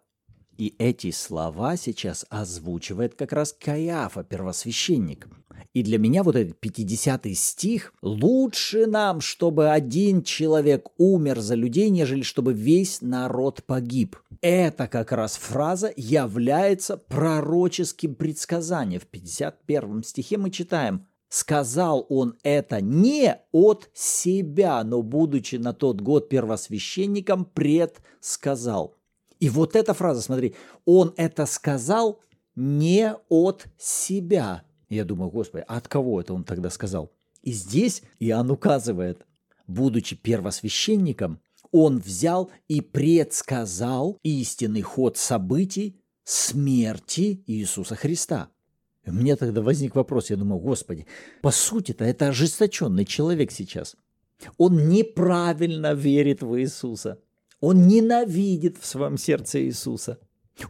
И 0.56 0.74
эти 0.80 1.12
слова 1.12 1.76
сейчас 1.76 2.26
озвучивает 2.30 3.14
как 3.14 3.32
раз 3.32 3.52
Каиафа, 3.52 4.24
первосвященник. 4.24 5.28
И 5.74 5.82
для 5.82 5.98
меня 5.98 6.22
вот 6.22 6.36
этот 6.36 6.58
50 6.58 7.26
стих 7.34 7.92
«Лучше 8.02 8.86
нам, 8.86 9.20
чтобы 9.20 9.70
один 9.70 10.22
человек 10.22 10.88
умер 10.98 11.40
за 11.40 11.54
людей, 11.54 11.90
нежели 11.90 12.22
чтобы 12.22 12.52
весь 12.52 13.00
народ 13.02 13.64
погиб». 13.64 14.16
Это 14.40 14.86
как 14.86 15.12
раз 15.12 15.36
фраза 15.36 15.92
является 15.96 16.96
пророческим 16.96 18.14
предсказанием. 18.14 19.00
В 19.00 19.06
51 19.06 20.02
стихе 20.02 20.38
мы 20.38 20.50
читаем 20.50 21.06
Сказал 21.28 22.06
он 22.08 22.38
это 22.42 22.80
не 22.80 23.38
от 23.52 23.90
себя, 23.92 24.82
но, 24.82 25.02
будучи 25.02 25.56
на 25.56 25.74
тот 25.74 26.00
год 26.00 26.30
первосвященником, 26.30 27.44
предсказал. 27.44 28.96
И 29.38 29.50
вот 29.50 29.76
эта 29.76 29.92
фраза, 29.92 30.22
смотри, 30.22 30.54
он 30.86 31.12
это 31.16 31.44
сказал 31.44 32.20
не 32.56 33.14
от 33.28 33.66
себя. 33.76 34.64
Я 34.88 35.04
думаю, 35.04 35.30
Господи, 35.30 35.64
а 35.68 35.76
от 35.76 35.88
кого 35.88 36.20
это 36.20 36.34
он 36.34 36.44
тогда 36.44 36.70
сказал? 36.70 37.12
И 37.42 37.52
здесь 37.52 38.02
Иоанн 38.18 38.50
указывает, 38.50 39.26
будучи 39.66 40.16
первосвященником, 40.16 41.40
он 41.70 41.98
взял 41.98 42.50
и 42.66 42.80
предсказал 42.80 44.18
истинный 44.22 44.82
ход 44.82 45.18
событий 45.18 46.00
смерти 46.24 47.42
Иисуса 47.46 47.94
Христа. 47.94 48.48
И 49.04 49.10
меня 49.10 49.36
тогда 49.36 49.62
возник 49.62 49.94
вопрос, 49.94 50.30
я 50.30 50.36
думаю, 50.36 50.60
Господи, 50.60 51.06
по 51.42 51.50
сути-то 51.50 52.04
это 52.04 52.28
ожесточенный 52.28 53.04
человек 53.04 53.50
сейчас. 53.50 53.96
Он 54.56 54.88
неправильно 54.88 55.94
верит 55.94 56.42
в 56.42 56.58
Иисуса. 56.60 57.18
Он 57.60 57.86
ненавидит 57.86 58.78
в 58.78 58.86
своем 58.86 59.18
сердце 59.18 59.62
Иисуса. 59.64 60.18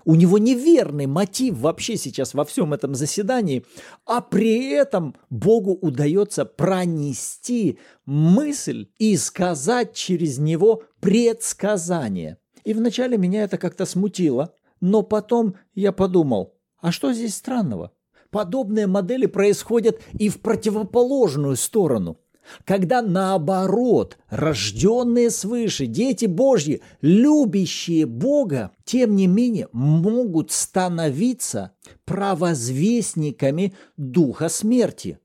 У 0.05 0.15
него 0.15 0.39
неверный 0.39 1.07
мотив 1.07 1.59
вообще 1.59 1.97
сейчас 1.97 2.35
во 2.35 2.45
всем 2.45 2.75
этом 2.75 2.95
заседании, 2.95 3.65
а 4.07 4.21
при 4.21 4.71
этом 4.71 5.15
Богу 5.31 5.73
удается 5.73 6.45
пронести 6.45 7.79
мысль 8.07 8.89
и 8.99 9.17
сказать 9.17 9.95
через 9.95 10.39
него 10.39 10.83
предсказание. 11.01 12.39
И 12.65 12.75
вначале 12.75 13.17
меня 13.17 13.45
это 13.45 13.59
как-то 13.59 13.87
смутило, 13.87 14.55
Но 14.81 15.03
потом 15.03 15.57
я 15.75 15.91
подумал, 15.91 16.55
а 16.81 16.93
что 16.93 17.13
здесь 17.13 17.35
странного? 17.35 17.91
Подобные 18.31 18.87
модели 18.87 19.27
происходят 19.27 20.01
и 20.19 20.29
в 20.29 20.41
противоположную 20.41 21.57
сторону. 21.57 22.21
Когда 22.65 23.03
наоборот, 23.03 24.19
рожденные 24.29 25.31
свыше, 25.31 25.87
дети 25.87 26.27
Божьи, 26.27 26.83
любящие 27.01 28.07
Бога, 28.07 28.73
тем 28.85 29.17
не 29.17 29.27
менее 29.27 29.69
могут 29.73 30.51
становиться 30.51 31.73
провозвестниками 32.05 33.75
духа 33.97 34.49
смерти. 34.49 35.19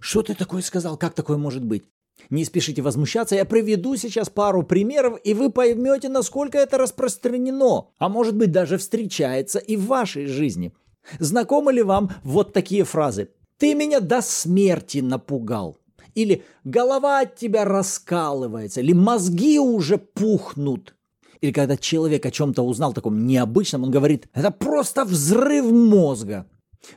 Что 0.00 0.22
ты 0.22 0.34
такое 0.34 0.62
сказал? 0.62 0.96
Как 0.96 1.14
такое 1.14 1.36
может 1.36 1.64
быть? 1.64 1.84
Не 2.30 2.44
спешите 2.44 2.82
возмущаться, 2.82 3.34
я 3.34 3.44
приведу 3.44 3.96
сейчас 3.96 4.28
пару 4.28 4.62
примеров, 4.62 5.18
и 5.24 5.34
вы 5.34 5.50
поймете, 5.50 6.08
насколько 6.08 6.58
это 6.58 6.78
распространено, 6.78 7.88
а 7.98 8.08
может 8.08 8.36
быть 8.36 8.52
даже 8.52 8.78
встречается 8.78 9.58
и 9.58 9.76
в 9.76 9.86
вашей 9.86 10.26
жизни. 10.26 10.72
Знакомы 11.18 11.72
ли 11.72 11.82
вам 11.82 12.10
вот 12.22 12.52
такие 12.52 12.84
фразы? 12.84 13.30
«Ты 13.58 13.74
меня 13.74 14.00
до 14.00 14.22
смерти 14.22 14.98
напугал» 14.98 15.78
или 16.14 16.44
«голова 16.64 17.20
от 17.20 17.36
тебя 17.36 17.64
раскалывается», 17.64 18.80
или 18.80 18.92
«мозги 18.92 19.58
уже 19.58 19.98
пухнут». 19.98 20.94
Или 21.40 21.52
когда 21.52 21.76
человек 21.76 22.24
о 22.24 22.30
чем-то 22.30 22.62
узнал 22.62 22.92
таком 22.92 23.26
необычном, 23.26 23.84
он 23.84 23.90
говорит 23.90 24.28
«это 24.32 24.50
просто 24.50 25.04
взрыв 25.04 25.64
мозга». 25.66 26.46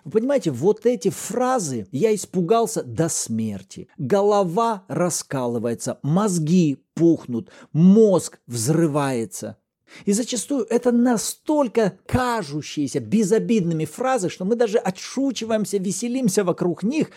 Вы 0.03 0.11
понимаете, 0.11 0.51
вот 0.51 0.85
эти 0.85 1.09
фразы 1.09 1.87
я 1.91 2.13
испугался 2.13 2.83
до 2.83 3.07
смерти. 3.09 3.87
Голова 3.97 4.83
раскалывается, 4.87 5.99
мозги 6.01 6.83
пухнут, 6.95 7.51
мозг 7.71 8.39
взрывается. 8.47 9.57
И 10.05 10.13
зачастую 10.13 10.65
это 10.69 10.91
настолько 10.91 11.97
кажущиеся 12.05 12.99
безобидными 12.99 13.85
фразы, 13.85 14.29
что 14.29 14.43
мы 14.43 14.55
даже 14.55 14.77
отшучиваемся, 14.77 15.77
веселимся 15.77 16.43
вокруг 16.43 16.83
них, 16.83 17.11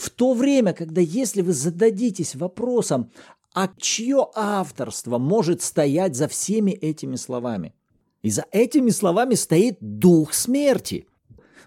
в 0.00 0.08
то 0.08 0.32
время, 0.32 0.72
когда 0.72 1.02
если 1.02 1.42
вы 1.42 1.52
зададитесь 1.52 2.34
вопросом, 2.34 3.10
а 3.52 3.68
чье 3.76 4.28
авторство 4.34 5.18
может 5.18 5.60
стоять 5.60 6.16
за 6.16 6.26
всеми 6.26 6.70
этими 6.70 7.16
словами? 7.16 7.74
И 8.22 8.30
за 8.30 8.46
этими 8.50 8.88
словами 8.88 9.34
стоит 9.34 9.76
дух 9.80 10.32
смерти. 10.32 11.06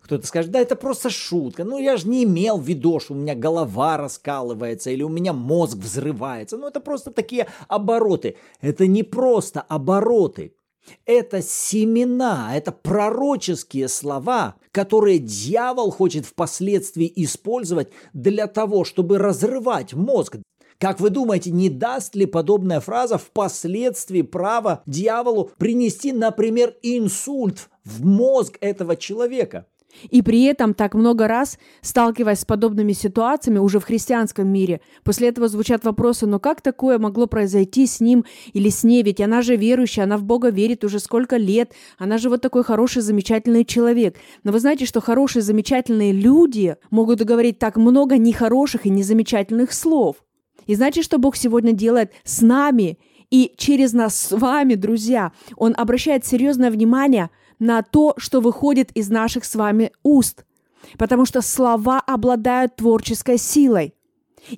Кто-то 0.02 0.26
скажет, 0.26 0.50
да 0.50 0.60
это 0.60 0.76
просто 0.76 1.12
шутка. 1.12 1.64
Ну 1.64 1.78
я 1.78 1.96
же 1.96 2.08
не 2.08 2.24
имел 2.24 2.58
в 2.58 2.68
виду, 2.68 3.00
что 3.00 3.14
у 3.14 3.18
меня 3.18 3.36
голова 3.36 3.98
раскалывается 3.98 4.90
или 4.90 5.04
у 5.04 5.10
меня 5.10 5.32
мозг 5.32 5.78
взрывается. 5.78 6.58
Ну 6.58 6.68
это 6.68 6.80
просто 6.80 7.12
такие 7.12 7.48
обороты. 7.68 8.38
Это 8.62 8.88
не 8.88 9.04
просто 9.04 9.62
обороты. 9.62 10.56
Это 11.06 11.42
семена, 11.42 12.52
это 12.56 12.72
пророческие 12.72 13.88
слова, 13.88 14.56
которые 14.72 15.20
дьявол 15.20 15.92
хочет 15.92 16.26
впоследствии 16.26 17.12
использовать 17.16 17.90
для 18.14 18.48
того, 18.48 18.84
чтобы 18.84 19.18
разрывать 19.18 19.94
мозг. 19.94 20.38
Как 20.80 21.00
вы 21.00 21.10
думаете, 21.10 21.52
не 21.52 21.70
даст 21.70 22.16
ли 22.16 22.26
подобная 22.26 22.82
фраза 22.82 23.18
впоследствии 23.18 24.22
право 24.22 24.84
дьяволу 24.86 25.52
принести, 25.58 26.12
например, 26.12 26.76
инсульт 26.82 27.70
в 27.86 28.06
мозг 28.06 28.58
этого 28.60 28.98
человека? 28.98 29.66
И 30.10 30.22
при 30.22 30.44
этом 30.44 30.74
так 30.74 30.94
много 30.94 31.28
раз, 31.28 31.58
сталкиваясь 31.82 32.40
с 32.40 32.46
подобными 32.46 32.94
ситуациями 32.94 33.60
уже 33.60 33.80
в 33.80 33.86
христианском 33.86 34.48
мире, 34.48 34.82
после 35.04 35.30
этого 35.30 35.48
звучат 35.48 35.84
вопросы, 35.86 36.26
но 36.26 36.40
как 36.40 36.62
такое 36.62 37.00
могло 37.00 37.28
произойти 37.28 37.86
с 37.86 38.00
ним 38.00 38.26
или 38.54 38.70
с 38.70 38.84
ней? 38.84 39.04
Ведь 39.04 39.22
она 39.22 39.42
же 39.42 39.56
верующая, 39.56 40.04
она 40.04 40.18
в 40.18 40.24
Бога 40.24 40.50
верит 40.50 40.84
уже 40.84 41.00
сколько 41.00 41.38
лет, 41.38 41.72
она 41.98 42.18
же 42.18 42.30
вот 42.30 42.42
такой 42.42 42.64
хороший, 42.64 43.02
замечательный 43.02 43.66
человек. 43.66 44.18
Но 44.44 44.52
вы 44.52 44.60
знаете, 44.60 44.86
что 44.86 45.02
хорошие, 45.02 45.42
замечательные 45.42 46.12
люди 46.12 46.76
могут 46.90 47.22
говорить 47.22 47.60
так 47.60 47.78
много 47.78 48.18
нехороших 48.18 48.86
и 48.86 48.90
незамечательных 48.90 49.74
слов. 49.74 50.18
И 50.66 50.76
знаете, 50.76 51.02
что 51.02 51.18
Бог 51.18 51.36
сегодня 51.36 51.74
делает 51.74 52.12
с 52.24 52.42
нами 52.42 52.98
и 53.30 53.54
через 53.58 53.94
нас 53.94 54.16
с 54.16 54.32
вами, 54.32 54.76
друзья? 54.76 55.32
Он 55.58 55.74
обращает 55.78 56.26
серьезное 56.26 56.72
внимание– 56.72 57.30
на 57.64 57.82
то, 57.82 58.14
что 58.18 58.42
выходит 58.42 58.92
из 58.92 59.10
наших 59.10 59.46
с 59.46 59.56
вами 59.56 59.92
уст. 60.04 60.44
Потому 60.98 61.26
что 61.26 61.42
слова 61.42 62.02
обладают 62.06 62.76
творческой 62.76 63.38
силой. 63.38 63.96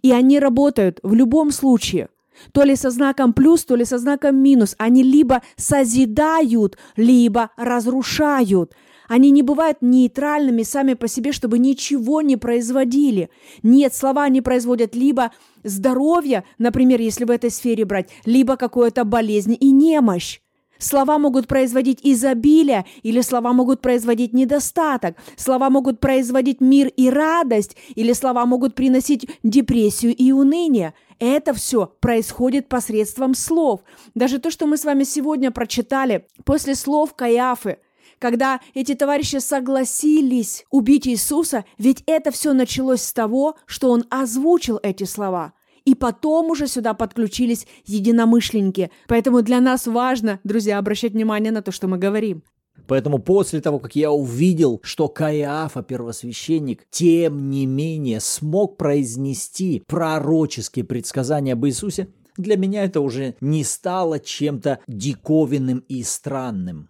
И 0.01 0.11
они 0.11 0.39
работают 0.39 0.99
в 1.03 1.13
любом 1.13 1.51
случае. 1.51 2.09
То 2.51 2.63
ли 2.63 2.75
со 2.75 2.89
знаком 2.89 3.33
плюс, 3.33 3.63
то 3.63 3.75
ли 3.75 3.85
со 3.85 3.99
знаком 3.99 4.37
минус. 4.37 4.75
Они 4.79 5.03
либо 5.03 5.43
созидают, 5.55 6.77
либо 6.95 7.51
разрушают. 7.57 8.73
Они 9.07 9.29
не 9.29 9.43
бывают 9.43 9.77
нейтральными 9.81 10.63
сами 10.63 10.95
по 10.95 11.07
себе, 11.07 11.31
чтобы 11.31 11.59
ничего 11.59 12.23
не 12.23 12.37
производили. 12.37 13.29
Нет, 13.61 13.93
слова 13.93 14.27
не 14.29 14.41
производят 14.41 14.95
либо 14.95 15.31
здоровье, 15.63 16.43
например, 16.57 16.99
если 16.99 17.23
в 17.23 17.29
этой 17.29 17.51
сфере 17.51 17.85
брать, 17.85 18.09
либо 18.25 18.57
какую-то 18.57 19.05
болезнь 19.05 19.55
и 19.59 19.69
немощь. 19.69 20.39
Слова 20.77 21.17
могут 21.17 21.47
производить 21.47 21.99
изобилие 22.03 22.85
или 23.03 23.21
слова 23.21 23.53
могут 23.53 23.81
производить 23.81 24.33
недостаток. 24.33 25.15
Слова 25.38 25.69
могут 25.69 25.99
производить 25.99 26.61
мир 26.61 26.88
и 26.88 27.09
радость 27.09 27.77
или 27.95 28.13
слова 28.13 28.45
могут 28.45 28.75
приносить 28.75 29.27
депрессию 29.43 30.15
и 30.15 30.31
уныние. 30.31 30.93
Это 31.19 31.53
все 31.53 31.93
происходит 32.01 32.67
посредством 32.67 33.35
слов. 33.35 33.81
Даже 34.15 34.39
то, 34.39 34.51
что 34.51 34.65
мы 34.65 34.77
с 34.77 34.83
вами 34.83 35.03
сегодня 35.03 35.51
прочитали 35.51 36.27
после 36.43 36.75
слов 36.75 37.15
Каиафы, 37.15 37.77
когда 38.19 38.59
эти 38.73 38.95
товарищи 38.95 39.38
согласились 39.38 40.65
убить 40.71 41.07
Иисуса, 41.07 41.65
ведь 41.77 42.03
это 42.05 42.31
все 42.31 42.53
началось 42.53 43.01
с 43.01 43.13
того, 43.13 43.55
что 43.65 43.91
он 43.91 44.05
озвучил 44.09 44.79
эти 44.83 45.03
слова– 45.03 45.53
и 45.85 45.95
потом 45.95 46.49
уже 46.49 46.67
сюда 46.67 46.93
подключились 46.93 47.67
единомышленники. 47.85 48.91
Поэтому 49.07 49.41
для 49.41 49.61
нас 49.61 49.87
важно, 49.87 50.39
друзья, 50.43 50.79
обращать 50.79 51.13
внимание 51.13 51.51
на 51.51 51.61
то, 51.61 51.71
что 51.71 51.87
мы 51.87 51.97
говорим. 51.97 52.43
Поэтому 52.87 53.19
после 53.19 53.61
того, 53.61 53.79
как 53.79 53.95
я 53.95 54.11
увидел, 54.11 54.79
что 54.83 55.07
Каиафа, 55.07 55.81
первосвященник, 55.81 56.85
тем 56.89 57.49
не 57.49 57.65
менее 57.65 58.19
смог 58.19 58.77
произнести 58.77 59.83
пророческие 59.87 60.85
предсказания 60.85 61.53
об 61.53 61.65
Иисусе, 61.65 62.09
для 62.37 62.57
меня 62.57 62.83
это 62.83 62.99
уже 62.99 63.35
не 63.39 63.63
стало 63.63 64.19
чем-то 64.19 64.79
диковинным 64.87 65.79
и 65.87 66.03
странным. 66.03 66.89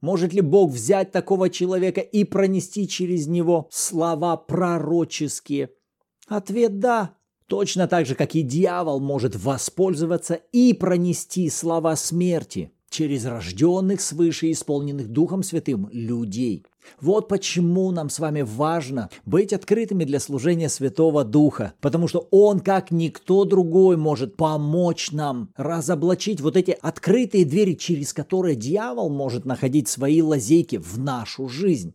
Может 0.00 0.32
ли 0.32 0.40
Бог 0.40 0.72
взять 0.72 1.12
такого 1.12 1.48
человека 1.48 2.00
и 2.00 2.24
пронести 2.24 2.88
через 2.88 3.26
него 3.26 3.68
слова 3.70 4.36
пророческие? 4.36 5.70
Ответ– 6.28 6.78
да. 6.80 7.14
Точно 7.52 7.86
так 7.86 8.06
же, 8.06 8.14
как 8.14 8.34
и 8.34 8.40
дьявол 8.40 8.98
может 8.98 9.36
воспользоваться 9.36 10.40
и 10.52 10.72
пронести 10.72 11.50
слова 11.50 11.96
смерти 11.96 12.72
через 12.88 13.26
рожденных 13.26 14.00
свыше 14.00 14.50
исполненных 14.50 15.08
Духом 15.08 15.42
Святым 15.42 15.90
людей. 15.92 16.64
Вот 16.98 17.28
почему 17.28 17.90
нам 17.90 18.08
с 18.08 18.18
вами 18.20 18.40
важно 18.40 19.10
быть 19.26 19.52
открытыми 19.52 20.04
для 20.04 20.18
служения 20.18 20.70
Святого 20.70 21.24
Духа, 21.24 21.74
потому 21.82 22.08
что 22.08 22.26
Он, 22.30 22.60
как 22.60 22.90
никто 22.90 23.44
другой, 23.44 23.98
может 23.98 24.34
помочь 24.36 25.12
нам 25.12 25.50
разоблачить 25.54 26.40
вот 26.40 26.56
эти 26.56 26.74
открытые 26.80 27.44
двери, 27.44 27.74
через 27.74 28.14
которые 28.14 28.56
дьявол 28.56 29.10
может 29.10 29.44
находить 29.44 29.88
свои 29.88 30.22
лазейки 30.22 30.76
в 30.78 30.98
нашу 30.98 31.48
жизнь. 31.48 31.92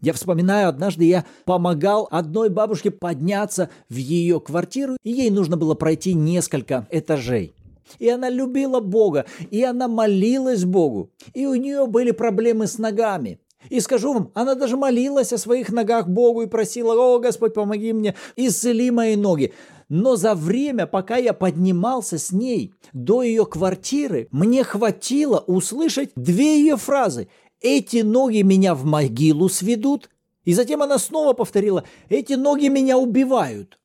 Я 0.00 0.12
вспоминаю, 0.12 0.68
однажды 0.68 1.04
я 1.04 1.24
помогал 1.44 2.06
одной 2.10 2.50
бабушке 2.50 2.90
подняться 2.92 3.68
в 3.88 3.96
ее 3.96 4.38
квартиру, 4.38 4.96
и 5.02 5.10
ей 5.10 5.30
нужно 5.30 5.56
было 5.56 5.74
пройти 5.74 6.14
несколько 6.14 6.86
этажей. 6.90 7.54
И 7.98 8.08
она 8.08 8.28
любила 8.28 8.80
Бога, 8.80 9.26
и 9.50 9.62
она 9.64 9.88
молилась 9.88 10.64
Богу, 10.64 11.10
и 11.34 11.46
у 11.46 11.54
нее 11.54 11.86
были 11.86 12.12
проблемы 12.12 12.68
с 12.68 12.78
ногами. 12.78 13.40
И 13.70 13.80
скажу 13.80 14.14
вам, 14.14 14.30
она 14.34 14.54
даже 14.54 14.76
молилась 14.76 15.32
о 15.32 15.38
своих 15.38 15.70
ногах 15.70 16.08
Богу 16.08 16.42
и 16.42 16.46
просила, 16.46 16.94
«О, 16.94 17.18
Господь, 17.18 17.54
помоги 17.54 17.92
мне, 17.92 18.14
исцели 18.36 18.90
мои 18.90 19.16
ноги». 19.16 19.52
Но 19.88 20.16
за 20.16 20.34
время, 20.34 20.86
пока 20.86 21.16
я 21.16 21.32
поднимался 21.32 22.18
с 22.18 22.30
ней 22.30 22.74
до 22.92 23.22
ее 23.22 23.46
квартиры, 23.46 24.28
мне 24.30 24.62
хватило 24.62 25.42
услышать 25.46 26.10
две 26.14 26.60
ее 26.60 26.76
фразы 26.76 27.28
эти 27.60 27.98
ноги 27.98 28.42
меня 28.42 28.74
в 28.74 28.84
могилу 28.84 29.48
сведут. 29.48 30.10
И 30.44 30.54
затем 30.54 30.82
она 30.82 30.98
снова 30.98 31.34
повторила, 31.34 31.84
эти 32.08 32.32
ноги 32.34 32.68
меня 32.68 32.96
убивают. 32.98 33.78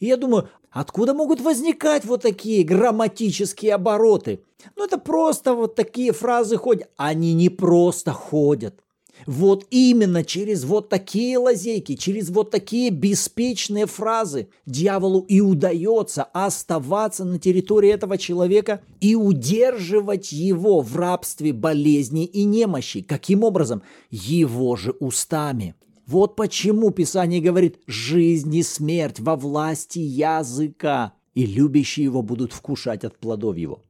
И 0.00 0.06
я 0.06 0.16
думаю, 0.16 0.48
откуда 0.70 1.14
могут 1.14 1.40
возникать 1.40 2.04
вот 2.04 2.22
такие 2.22 2.64
грамматические 2.64 3.74
обороты? 3.74 4.44
Ну, 4.76 4.84
это 4.84 4.98
просто 4.98 5.54
вот 5.54 5.74
такие 5.74 6.12
фразы 6.12 6.56
ходят. 6.56 6.88
Они 6.96 7.34
не 7.34 7.48
просто 7.48 8.12
ходят. 8.12 8.82
Вот 9.26 9.66
именно 9.70 10.24
через 10.24 10.64
вот 10.64 10.88
такие 10.88 11.38
лазейки, 11.38 11.96
через 11.96 12.30
вот 12.30 12.50
такие 12.50 12.90
беспечные 12.90 13.86
фразы 13.86 14.48
дьяволу 14.66 15.20
и 15.28 15.40
удается 15.40 16.24
оставаться 16.24 17.24
на 17.24 17.38
территории 17.38 17.90
этого 17.90 18.18
человека 18.18 18.82
и 19.00 19.14
удерживать 19.14 20.32
его 20.32 20.80
в 20.80 20.96
рабстве 20.96 21.52
болезней 21.52 22.24
и 22.24 22.44
немощи. 22.44 23.02
Каким 23.02 23.44
образом? 23.44 23.82
Его 24.10 24.76
же 24.76 24.92
устами. 24.92 25.74
Вот 26.06 26.36
почему 26.36 26.90
Писание 26.90 27.40
говорит 27.40 27.80
«жизнь 27.86 28.54
и 28.54 28.62
смерть 28.62 29.20
во 29.20 29.36
власти 29.36 29.98
языка, 29.98 31.12
и 31.34 31.44
любящие 31.44 32.04
его 32.04 32.22
будут 32.22 32.54
вкушать 32.54 33.04
от 33.04 33.18
плодов 33.18 33.56
его». 33.58 33.82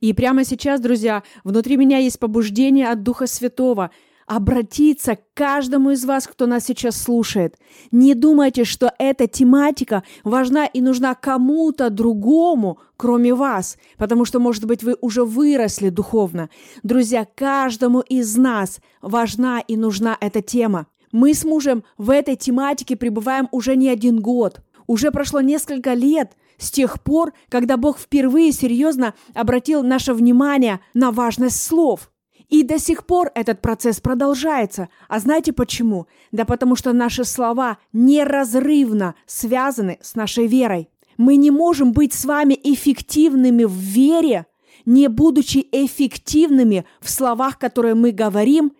И 0.00 0.12
прямо 0.12 0.44
сейчас, 0.44 0.80
друзья, 0.80 1.22
внутри 1.44 1.76
меня 1.76 1.98
есть 1.98 2.18
побуждение 2.18 2.88
от 2.88 3.02
Духа 3.02 3.26
Святого 3.26 3.90
обратиться 4.30 5.16
к 5.16 5.22
каждому 5.34 5.90
из 5.90 6.04
вас, 6.04 6.28
кто 6.28 6.46
нас 6.46 6.64
сейчас 6.64 6.96
слушает. 6.96 7.56
Не 7.90 8.14
думайте, 8.14 8.62
что 8.62 8.92
эта 8.96 9.26
тематика 9.26 10.04
важна 10.22 10.66
и 10.66 10.80
нужна 10.80 11.16
кому-то 11.16 11.90
другому, 11.90 12.78
кроме 12.96 13.34
вас, 13.34 13.76
потому 13.98 14.24
что, 14.24 14.38
может 14.38 14.66
быть, 14.66 14.84
вы 14.84 14.96
уже 15.00 15.24
выросли 15.24 15.88
духовно. 15.88 16.48
Друзья, 16.84 17.26
каждому 17.34 18.02
из 18.02 18.36
нас 18.36 18.78
важна 19.02 19.58
и 19.58 19.76
нужна 19.76 20.16
эта 20.20 20.42
тема. 20.42 20.86
Мы 21.10 21.34
с 21.34 21.44
мужем 21.44 21.82
в 21.98 22.08
этой 22.08 22.36
тематике 22.36 22.94
пребываем 22.94 23.48
уже 23.50 23.74
не 23.74 23.88
один 23.88 24.20
год. 24.20 24.60
Уже 24.86 25.10
прошло 25.10 25.40
несколько 25.40 25.94
лет, 25.94 26.36
с 26.56 26.70
тех 26.70 27.02
пор, 27.02 27.32
когда 27.48 27.76
Бог 27.76 27.98
впервые 27.98 28.52
серьезно 28.52 29.14
обратил 29.34 29.82
наше 29.82 30.14
внимание 30.14 30.78
на 30.94 31.10
важность 31.10 31.60
слов. 31.60 32.12
И 32.50 32.64
до 32.64 32.78
сих 32.78 33.06
пор 33.06 33.30
этот 33.34 33.62
процесс 33.62 34.00
продолжается. 34.00 34.88
А 35.08 35.20
знаете 35.20 35.52
почему? 35.52 36.08
Да 36.32 36.44
потому 36.44 36.74
что 36.74 36.92
наши 36.92 37.24
слова 37.24 37.78
неразрывно 37.92 39.14
связаны 39.24 39.98
с 40.02 40.16
нашей 40.16 40.48
верой. 40.48 40.90
Мы 41.16 41.36
не 41.36 41.52
можем 41.52 41.92
быть 41.92 42.12
с 42.12 42.24
вами 42.24 42.58
эффективными 42.62 43.64
в 43.64 43.72
вере, 43.72 44.46
не 44.84 45.08
будучи 45.08 45.66
эффективными 45.70 46.84
в 47.00 47.08
словах, 47.10 47.58
которые 47.58 47.94
мы 47.94 48.10
говорим, 48.10 48.72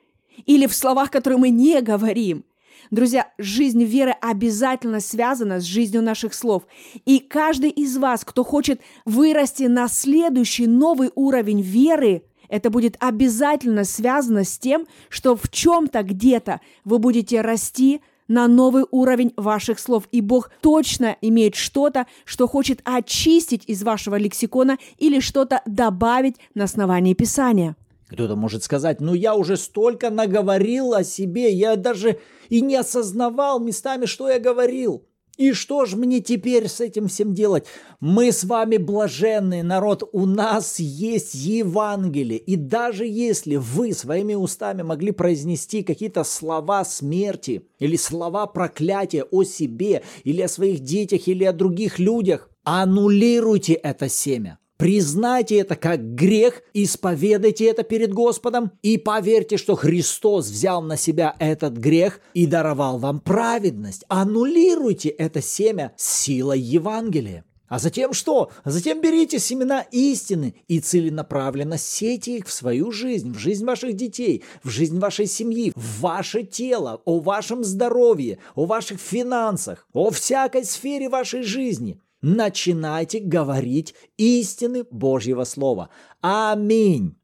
или 0.47 0.67
в 0.67 0.75
словах, 0.75 1.11
которые 1.11 1.39
мы 1.39 1.51
не 1.51 1.81
говорим. 1.81 2.45
Друзья, 2.91 3.29
жизнь 3.39 3.85
веры 3.85 4.17
обязательно 4.21 4.99
связана 4.99 5.61
с 5.61 5.65
жизнью 5.65 6.03
наших 6.03 6.35
слов. 6.35 6.65
И 7.05 7.21
каждый 7.21 7.71
из 7.71 7.97
вас, 7.99 8.25
кто 8.25 8.43
хочет 8.43 8.81
вырасти 9.05 9.65
на 9.65 9.87
следующий 9.87 10.67
новый 10.67 11.11
уровень 11.15 11.61
веры, 11.61 12.25
это 12.51 12.69
будет 12.69 12.97
обязательно 12.99 13.85
связано 13.85 14.45
с 14.45 14.59
тем, 14.59 14.87
что 15.09 15.37
в 15.37 15.49
чем-то 15.49 16.03
где-то 16.03 16.61
вы 16.85 16.99
будете 16.99 17.41
расти 17.41 18.03
на 18.29 18.47
новый 18.47 18.85
уровень 18.91 19.33
ваших 19.37 19.79
слов. 19.79 20.05
И 20.13 20.21
Бог 20.21 20.51
точно 20.61 21.17
имеет 21.21 21.55
что-то, 21.55 22.07
что 22.25 22.47
хочет 22.47 22.81
очистить 22.85 23.65
из 23.67 23.83
вашего 23.83 24.17
лексикона 24.17 24.79
или 24.99 25.21
что-то 25.21 25.63
добавить 25.65 26.37
на 26.55 26.65
основании 26.65 27.15
Писания. 27.15 27.77
Кто-то 28.09 28.35
может 28.35 28.65
сказать, 28.65 29.01
ну 29.01 29.15
я 29.15 29.37
уже 29.37 29.57
столько 29.57 30.11
наговорил 30.11 30.95
о 30.95 31.05
себе, 31.05 31.53
я 31.53 31.77
даже 31.77 32.19
и 32.49 32.61
не 32.61 32.75
осознавал 32.75 33.61
местами, 33.61 34.07
что 34.07 34.29
я 34.29 34.41
говорил. 34.41 35.05
И 35.41 35.55
что 35.55 35.87
же 35.87 35.97
мне 35.97 36.21
теперь 36.21 36.69
с 36.69 36.83
этим 36.83 37.09
всем 37.09 37.33
делать? 37.33 37.65
Мы 37.99 38.31
с 38.31 38.45
вами 38.45 38.77
блаженный 38.77 39.63
народ, 39.63 40.07
у 40.13 40.27
нас 40.27 40.79
есть 40.79 41.35
Евангелие. 41.35 42.39
И 42.39 42.57
даже 42.57 43.07
если 43.07 43.57
вы 43.57 43.95
своими 43.95 44.35
устами 44.35 44.83
могли 44.83 45.13
произнести 45.13 45.83
какие-то 45.83 46.25
слова 46.25 46.85
смерти 46.85 47.63
или 47.79 47.97
слова 47.97 48.47
проклятия 48.47 49.23
о 49.23 49.43
себе, 49.43 50.03
или 50.25 50.43
о 50.43 50.49
своих 50.49 50.81
детях, 50.81 51.27
или 51.27 51.45
о 51.45 51.55
других 51.55 51.99
людях, 51.99 52.51
аннулируйте 52.63 53.73
это 53.73 54.11
семя. 54.11 54.59
Признайте 54.81 55.59
это 55.59 55.77
как 55.77 56.15
грех, 56.15 56.63
исповедайте 56.73 57.67
это 57.67 57.83
перед 57.83 58.15
Господом 58.15 58.73
и 58.81 58.97
поверьте, 58.97 59.59
что 59.59 59.77
Христос 59.77 60.49
взял 60.49 60.81
на 60.81 60.97
себя 60.97 61.37
этот 61.39 61.75
грех 61.75 62.19
и 62.33 62.47
даровал 62.47 62.97
вам 62.97 63.21
праведность. 63.21 64.07
Аннулируйте 64.09 65.11
это 65.11 65.43
семя 65.43 65.93
силой 65.99 66.61
Евангелия. 66.61 67.45
А 67.69 67.79
затем 67.79 68.15
что? 68.15 68.53
А 68.65 68.71
затем 68.71 69.03
берите 69.03 69.39
семена 69.39 69.83
истины 69.93 70.55
и 70.67 70.81
целенаправленно 70.81 71.77
сейте 71.77 72.39
их 72.39 72.47
в 72.47 72.53
свою 72.53 72.91
жизнь, 72.91 73.35
в 73.35 73.39
жизнь 73.39 73.67
ваших 73.67 73.93
детей, 73.93 74.45
в 74.65 74.71
жизнь 74.71 74.99
вашей 74.99 75.27
семьи, 75.27 75.73
в 75.77 76.01
ваше 76.01 76.43
тело, 76.43 77.03
о 77.05 77.21
вашем 77.21 77.65
здоровье, 77.65 78.39
о 78.55 78.65
ваших 78.65 78.99
финансах, 78.99 79.87
о 79.93 80.09
всякой 80.09 80.65
сфере 80.65 81.11
вашей 81.11 81.43
жизни 81.43 82.01
начинайте 82.23 83.21
говорить 83.21 83.95
истины 84.17 84.85
Божьего 84.91 85.45
Слова. 85.45 85.91
Аминь. 86.21 87.17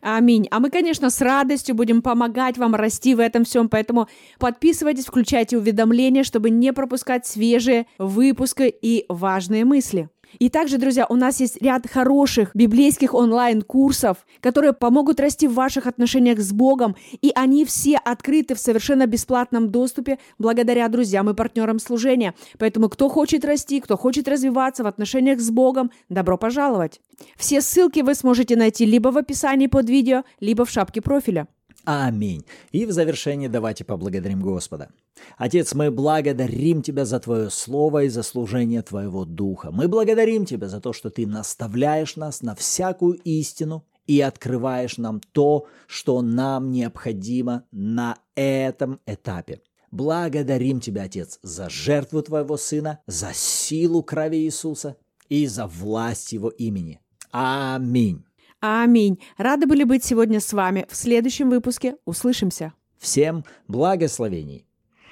Аминь. 0.00 0.48
А 0.50 0.60
мы, 0.60 0.70
конечно, 0.70 1.10
с 1.10 1.20
радостью 1.20 1.74
будем 1.74 2.02
помогать 2.02 2.58
вам 2.58 2.74
расти 2.74 3.14
в 3.14 3.20
этом 3.20 3.44
всем, 3.44 3.68
поэтому 3.68 4.08
подписывайтесь, 4.38 5.06
включайте 5.06 5.58
уведомления, 5.58 6.24
чтобы 6.24 6.50
не 6.50 6.72
пропускать 6.72 7.26
свежие 7.26 7.86
выпуски 7.98 8.74
и 8.80 9.04
важные 9.08 9.64
мысли. 9.64 10.08
И 10.38 10.48
также, 10.48 10.78
друзья, 10.78 11.06
у 11.08 11.16
нас 11.16 11.40
есть 11.40 11.60
ряд 11.62 11.86
хороших 11.86 12.50
библейских 12.54 13.14
онлайн-курсов, 13.14 14.18
которые 14.40 14.72
помогут 14.72 15.20
расти 15.20 15.46
в 15.46 15.54
ваших 15.54 15.86
отношениях 15.86 16.40
с 16.40 16.52
Богом, 16.52 16.96
и 17.20 17.32
они 17.34 17.64
все 17.64 17.96
открыты 17.96 18.54
в 18.54 18.58
совершенно 18.58 19.06
бесплатном 19.06 19.70
доступе 19.70 20.18
благодаря 20.38 20.88
друзьям 20.88 21.30
и 21.30 21.34
партнерам 21.34 21.78
служения. 21.78 22.34
Поэтому 22.58 22.88
кто 22.88 23.08
хочет 23.08 23.44
расти, 23.44 23.80
кто 23.80 23.96
хочет 23.96 24.28
развиваться 24.28 24.84
в 24.84 24.86
отношениях 24.86 25.40
с 25.40 25.50
Богом, 25.50 25.90
добро 26.08 26.36
пожаловать. 26.36 27.00
Все 27.36 27.60
ссылки 27.60 28.00
вы 28.00 28.14
сможете 28.14 28.56
найти 28.56 28.84
либо 28.84 29.08
в 29.08 29.16
описании 29.16 29.66
под 29.66 29.88
видео, 29.88 30.24
либо 30.40 30.64
в 30.64 30.70
шапке 30.70 31.00
профиля. 31.00 31.46
Аминь. 31.84 32.44
И 32.72 32.86
в 32.86 32.92
завершение 32.92 33.48
давайте 33.48 33.84
поблагодарим 33.84 34.40
Господа. 34.40 34.88
Отец, 35.36 35.74
мы 35.74 35.90
благодарим 35.90 36.82
Тебя 36.82 37.04
за 37.04 37.20
Твое 37.20 37.50
Слово 37.50 38.04
и 38.04 38.08
за 38.08 38.22
служение 38.22 38.82
Твоего 38.82 39.24
Духа. 39.24 39.70
Мы 39.70 39.88
благодарим 39.88 40.46
Тебя 40.46 40.68
за 40.68 40.80
то, 40.80 40.92
что 40.92 41.10
Ты 41.10 41.26
наставляешь 41.26 42.16
нас 42.16 42.42
на 42.42 42.54
всякую 42.54 43.14
истину 43.24 43.84
и 44.06 44.20
открываешь 44.20 44.96
нам 44.96 45.20
то, 45.32 45.66
что 45.86 46.22
нам 46.22 46.70
необходимо 46.70 47.64
на 47.70 48.16
этом 48.34 49.00
этапе. 49.06 49.60
Благодарим 49.90 50.80
Тебя, 50.80 51.02
Отец, 51.02 51.38
за 51.42 51.68
жертву 51.68 52.22
Твоего 52.22 52.56
Сына, 52.56 53.00
за 53.06 53.32
силу 53.34 54.02
крови 54.02 54.38
Иисуса 54.38 54.96
и 55.28 55.46
за 55.46 55.66
власть 55.66 56.32
Его 56.32 56.48
имени. 56.48 57.00
Аминь. 57.30 58.24
Аминь. 58.66 59.20
Рады 59.36 59.66
были 59.66 59.84
быть 59.84 60.04
сегодня 60.04 60.40
с 60.40 60.50
вами. 60.54 60.86
В 60.88 60.96
следующем 60.96 61.50
выпуске 61.50 61.96
услышимся. 62.06 62.72
Всем 62.98 63.44
благословений. 63.68 64.64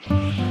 thank 0.08 0.38
you 0.38 0.41